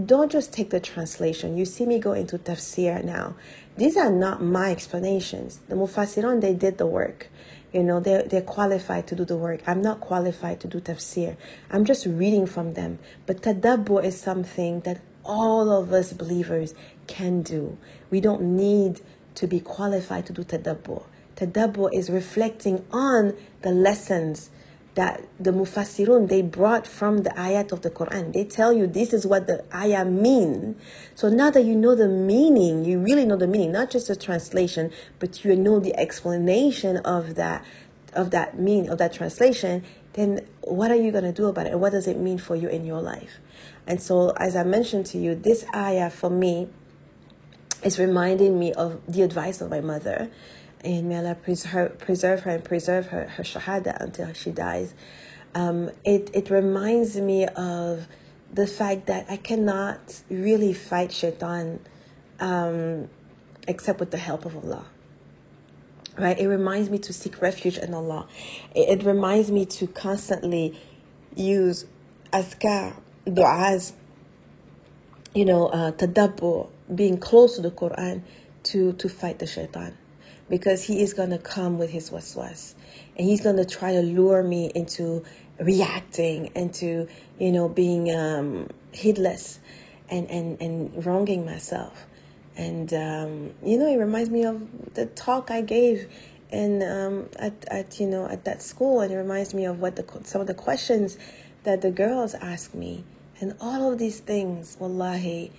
don't 0.06 0.32
just 0.32 0.52
take 0.52 0.70
the 0.70 0.80
translation. 0.80 1.56
You 1.56 1.64
see 1.64 1.85
me 1.85 1.98
go 1.98 2.12
into 2.12 2.38
tafsir 2.38 3.04
now. 3.04 3.35
These 3.76 3.96
are 3.96 4.11
not 4.11 4.42
my 4.42 4.70
explanations. 4.70 5.61
The 5.68 5.74
Mufassirun, 5.74 6.40
they 6.40 6.54
did 6.54 6.78
the 6.78 6.87
work. 6.87 7.28
You 7.72 7.82
know, 7.82 8.00
they're, 8.00 8.22
they're 8.22 8.42
qualified 8.42 9.06
to 9.08 9.16
do 9.16 9.24
the 9.24 9.37
work. 9.37 9.61
I'm 9.66 9.82
not 9.82 10.00
qualified 10.00 10.61
to 10.61 10.68
do 10.68 10.80
tafsir. 10.80 11.37
I'm 11.70 11.85
just 11.85 12.06
reading 12.06 12.46
from 12.46 12.74
them. 12.74 12.98
But 13.26 13.42
tadabbur 13.42 14.04
is 14.04 14.18
something 14.18 14.80
that 14.80 15.00
all 15.24 15.70
of 15.70 15.92
us 15.92 16.12
believers 16.12 16.74
can 17.06 17.42
do. 17.42 17.78
We 18.11 18.20
don't 18.20 18.42
need 18.56 19.00
to 19.34 19.46
be 19.46 19.60
qualified 19.60 20.26
to 20.26 20.32
do 20.32 20.44
tadabbur. 20.44 21.04
Tadabbur 21.36 21.92
is 21.92 22.10
reflecting 22.10 22.84
on 22.92 23.34
the 23.62 23.70
lessons 23.70 24.50
that 24.94 25.26
the 25.40 25.50
mufassirun 25.50 26.28
they 26.28 26.42
brought 26.42 26.86
from 26.86 27.18
the 27.18 27.30
ayat 27.30 27.72
of 27.72 27.80
the 27.80 27.90
Quran. 27.90 28.32
They 28.32 28.44
tell 28.44 28.72
you 28.72 28.86
this 28.86 29.12
is 29.12 29.26
what 29.26 29.46
the 29.46 29.64
ayah 29.74 30.04
mean. 30.04 30.76
So 31.14 31.30
now 31.30 31.50
that 31.50 31.64
you 31.64 31.74
know 31.74 31.94
the 31.94 32.08
meaning, 32.08 32.84
you 32.84 32.98
really 32.98 33.24
know 33.24 33.36
the 33.36 33.46
meaning, 33.46 33.72
not 33.72 33.90
just 33.90 34.08
the 34.08 34.16
translation, 34.16 34.92
but 35.18 35.44
you 35.44 35.56
know 35.56 35.80
the 35.80 35.98
explanation 35.98 36.98
of 36.98 37.36
that 37.36 37.64
of 38.12 38.30
that 38.30 38.58
mean 38.58 38.90
of 38.90 38.98
that 38.98 39.14
translation, 39.14 39.82
then 40.12 40.46
what 40.60 40.90
are 40.90 40.96
you 40.96 41.10
going 41.10 41.24
to 41.24 41.32
do 41.32 41.46
about 41.46 41.66
it? 41.66 41.72
And 41.72 41.80
what 41.80 41.92
does 41.92 42.06
it 42.06 42.18
mean 42.18 42.36
for 42.36 42.54
you 42.54 42.68
in 42.68 42.84
your 42.84 43.00
life? 43.00 43.38
And 43.86 44.02
so 44.02 44.30
as 44.36 44.54
I 44.54 44.64
mentioned 44.64 45.06
to 45.06 45.18
you, 45.18 45.34
this 45.34 45.64
ayah 45.74 46.10
for 46.10 46.28
me 46.28 46.68
is 47.84 47.98
reminding 47.98 48.58
me 48.58 48.72
of 48.72 49.00
the 49.06 49.22
advice 49.22 49.60
of 49.60 49.70
my 49.70 49.80
mother 49.80 50.30
and 50.84 51.08
may 51.08 51.18
Allah 51.18 51.34
preserve, 51.34 51.98
preserve 51.98 52.40
her 52.40 52.50
and 52.50 52.64
preserve 52.64 53.06
her, 53.08 53.28
her 53.28 53.42
shahada 53.42 54.00
until 54.00 54.32
she 54.32 54.50
dies. 54.50 54.94
Um, 55.54 55.90
it, 56.04 56.30
it 56.34 56.50
reminds 56.50 57.16
me 57.16 57.46
of 57.46 58.08
the 58.52 58.66
fact 58.66 59.06
that 59.06 59.26
I 59.28 59.36
cannot 59.36 60.22
really 60.28 60.72
fight 60.72 61.12
shaitan 61.12 61.80
um, 62.40 63.08
except 63.68 64.00
with 64.00 64.10
the 64.10 64.18
help 64.18 64.44
of 64.44 64.56
Allah. 64.56 64.86
Right? 66.18 66.38
It 66.38 66.48
reminds 66.48 66.90
me 66.90 66.98
to 66.98 67.12
seek 67.12 67.40
refuge 67.40 67.78
in 67.78 67.94
Allah. 67.94 68.26
It, 68.74 69.00
it 69.00 69.04
reminds 69.04 69.50
me 69.50 69.64
to 69.66 69.86
constantly 69.86 70.78
use 71.34 71.86
azkar, 72.32 72.96
du'as, 73.26 73.92
you 75.34 75.44
know, 75.46 75.68
uh, 75.68 75.92
tadabbur, 75.92 76.68
being 76.94 77.18
close 77.18 77.57
to 77.57 77.62
the 77.62 77.70
Quran 77.70 78.22
to, 78.64 78.92
to 78.94 79.09
fight 79.09 79.38
the 79.38 79.46
shaitan. 79.46 79.96
Because 80.48 80.85
he 80.85 81.02
is 81.02 81.14
going 81.14 81.31
to 81.31 81.38
come 81.38 81.78
with 81.78 81.90
his 81.90 82.11
waswas. 82.11 82.74
And 83.16 83.26
he's 83.26 83.40
going 83.40 83.57
to 83.57 83.64
try 83.64 83.92
to 83.92 84.02
lure 84.02 84.42
me 84.42 84.70
into 84.74 85.24
reacting, 85.59 86.50
into, 86.55 87.09
you 87.38 87.52
know, 87.52 87.68
being 87.68 88.14
um, 88.14 88.68
heedless 88.92 89.61
and, 90.11 90.31
and, 90.31 90.61
and 90.61 91.07
wronging 91.07 91.46
myself. 91.46 92.07
And, 92.57 92.92
um, 92.92 93.55
you 93.64 93.78
know, 93.78 93.87
it 93.87 93.96
reminds 93.96 94.31
me 94.31 94.44
of 94.44 94.94
the 94.94 95.07
talk 95.07 95.50
I 95.50 95.62
gave 95.62 96.11
and 96.50 96.83
um, 96.83 97.28
at, 97.37 97.64
at, 97.68 97.98
you 97.98 98.07
know, 98.07 98.26
at 98.28 98.44
that 98.44 98.62
school. 98.62 99.00
And 99.00 99.12
it 99.12 99.16
reminds 99.16 99.55
me 99.55 99.64
of 99.64 99.81
what 99.81 99.96
the, 99.96 100.05
some 100.24 100.40
of 100.40 100.46
the 100.46 100.55
questions 100.55 101.16
that 101.64 101.81
the 101.81 101.90
girls 101.90 102.35
ask 102.35 102.74
me. 102.74 103.05
And 103.40 103.57
all 103.61 103.90
of 103.90 103.98
these 103.98 104.20
things, 104.20 104.76
wallahi, 104.78 105.50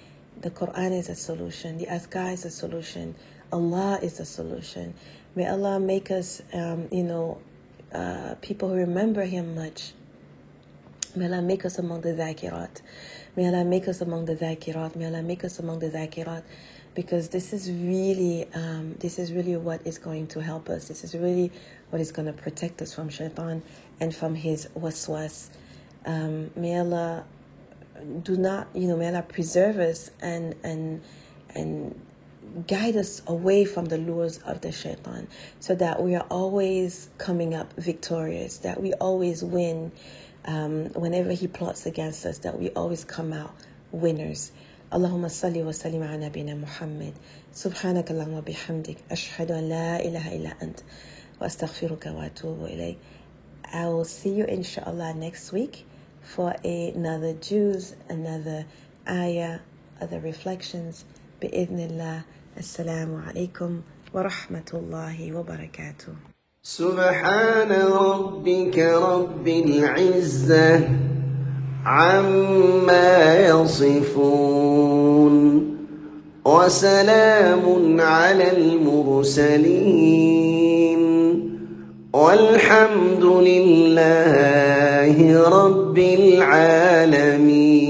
the 0.44 0.52
Quran 0.52 0.92
is 0.92 1.08
a 1.08 1.16
solution. 1.16 1.78
The 1.78 1.86
Azkar 1.88 2.34
is 2.34 2.44
a 2.44 2.52
solution. 2.52 3.16
Allah 3.52 3.98
is 4.04 4.20
a 4.20 4.26
solution. 4.26 4.94
May 5.36 5.48
Allah 5.48 5.80
make 5.80 6.12
us, 6.12 6.42
um, 6.54 6.90
you 6.92 7.04
know, 7.04 7.40
uh, 7.94 8.36
people 8.42 8.68
who 8.68 8.76
remember 8.76 9.24
Him 9.24 9.56
much. 9.56 9.94
May 11.16 11.28
Allah 11.28 11.42
make 11.42 11.64
us 11.64 11.80
among 11.80 12.02
the 12.02 12.10
zakirat. 12.10 12.82
May 13.38 13.48
Allah 13.48 13.64
make 13.64 13.88
us 13.88 14.02
among 14.02 14.26
the 14.26 14.36
zakirat. 14.36 14.98
May 14.98 15.06
Allah 15.06 15.24
make 15.24 15.46
us 15.46 15.60
among 15.60 15.80
the 15.80 15.90
zakirat. 15.90 16.44
Because 16.94 17.30
this 17.30 17.54
is 17.54 17.72
really, 17.72 18.46
um, 18.54 18.96
this 19.00 19.18
is 19.18 19.32
really 19.32 19.56
what 19.56 19.80
is 19.88 19.98
going 19.98 20.28
to 20.28 20.42
help 20.42 20.68
us. 20.70 20.90
This 20.90 21.06
is 21.06 21.16
really 21.16 21.52
what 21.90 22.02
is 22.02 22.12
going 22.12 22.26
to 22.26 22.34
protect 22.34 22.82
us 22.82 22.94
from 22.94 23.08
shaitan 23.08 23.64
and 24.00 24.14
from 24.14 24.36
his 24.36 24.68
waswas. 24.78 25.50
Um, 26.06 26.52
may 26.56 26.78
Allah 26.78 27.24
do 28.23 28.37
not, 28.37 28.69
you 28.75 28.89
know, 28.89 28.97
may 28.97 29.09
Allah 29.09 29.23
preserve 29.23 29.79
us 29.79 30.11
and 30.21 30.55
and 30.63 31.01
and 31.55 32.01
guide 32.67 32.97
us 32.97 33.23
away 33.27 33.65
from 33.65 33.87
the 33.87 33.99
lures 33.99 34.39
of 34.39 34.61
the 34.63 34.73
shaitan 34.73 35.29
so 35.61 35.75
that 35.75 36.03
we 36.03 36.15
are 36.15 36.27
always 36.31 37.11
coming 37.19 37.55
up 37.55 37.73
victorious, 37.75 38.59
that 38.59 38.81
we 38.81 38.93
always 38.95 39.45
win 39.45 39.93
um, 40.45 40.87
whenever 40.95 41.33
he 41.33 41.47
plots 41.47 41.87
against 41.87 42.25
us, 42.25 42.39
that 42.39 42.59
we 42.59 42.71
always 42.71 43.05
come 43.05 43.33
out 43.33 43.55
winners. 43.93 44.53
اللهم 44.93 45.29
صل 45.29 45.53
وسلم 45.53 46.03
على 46.03 46.27
نبينا 46.27 46.55
محمد 46.55 47.13
سبحانك 47.53 48.11
اللهم 48.11 48.35
وبحمدك 48.35 48.97
أشهد 49.11 49.51
أن 49.53 49.69
لا 49.69 50.01
إله 50.01 50.37
إلا 50.37 50.53
أنت 50.63 50.81
وأستغفرك 51.41 52.07
وأتوب 52.07 52.65
إليك 52.65 52.97
I 53.71 53.85
will 53.85 54.07
see 54.07 54.31
you 54.31 54.45
inshallah 54.45 55.13
next 55.13 55.53
week 55.53 55.85
For 56.24 56.56
another 56.64 57.34
Jews, 57.34 57.96
another 58.10 58.66
ayah, 59.08 59.60
other 60.02 60.20
reflections. 60.20 61.06
بإذن 61.44 61.80
الله 61.80 62.22
السلام 62.58 63.24
عليكم 63.28 63.82
ورحمة 64.14 64.72
الله 64.74 65.34
وبركاته 65.36 66.14
سبحان 66.64 67.72
ربك 67.72 68.80
رب 68.80 69.48
العزة 69.48 70.90
عما 71.86 73.40
يصفون 73.48 75.34
وسلام 76.46 78.02
على 78.02 78.58
المرسلين 78.58 79.74
والحمد 82.14 83.24
لله 83.24 85.16
رب 85.94 86.00
العالمين. 86.00 87.83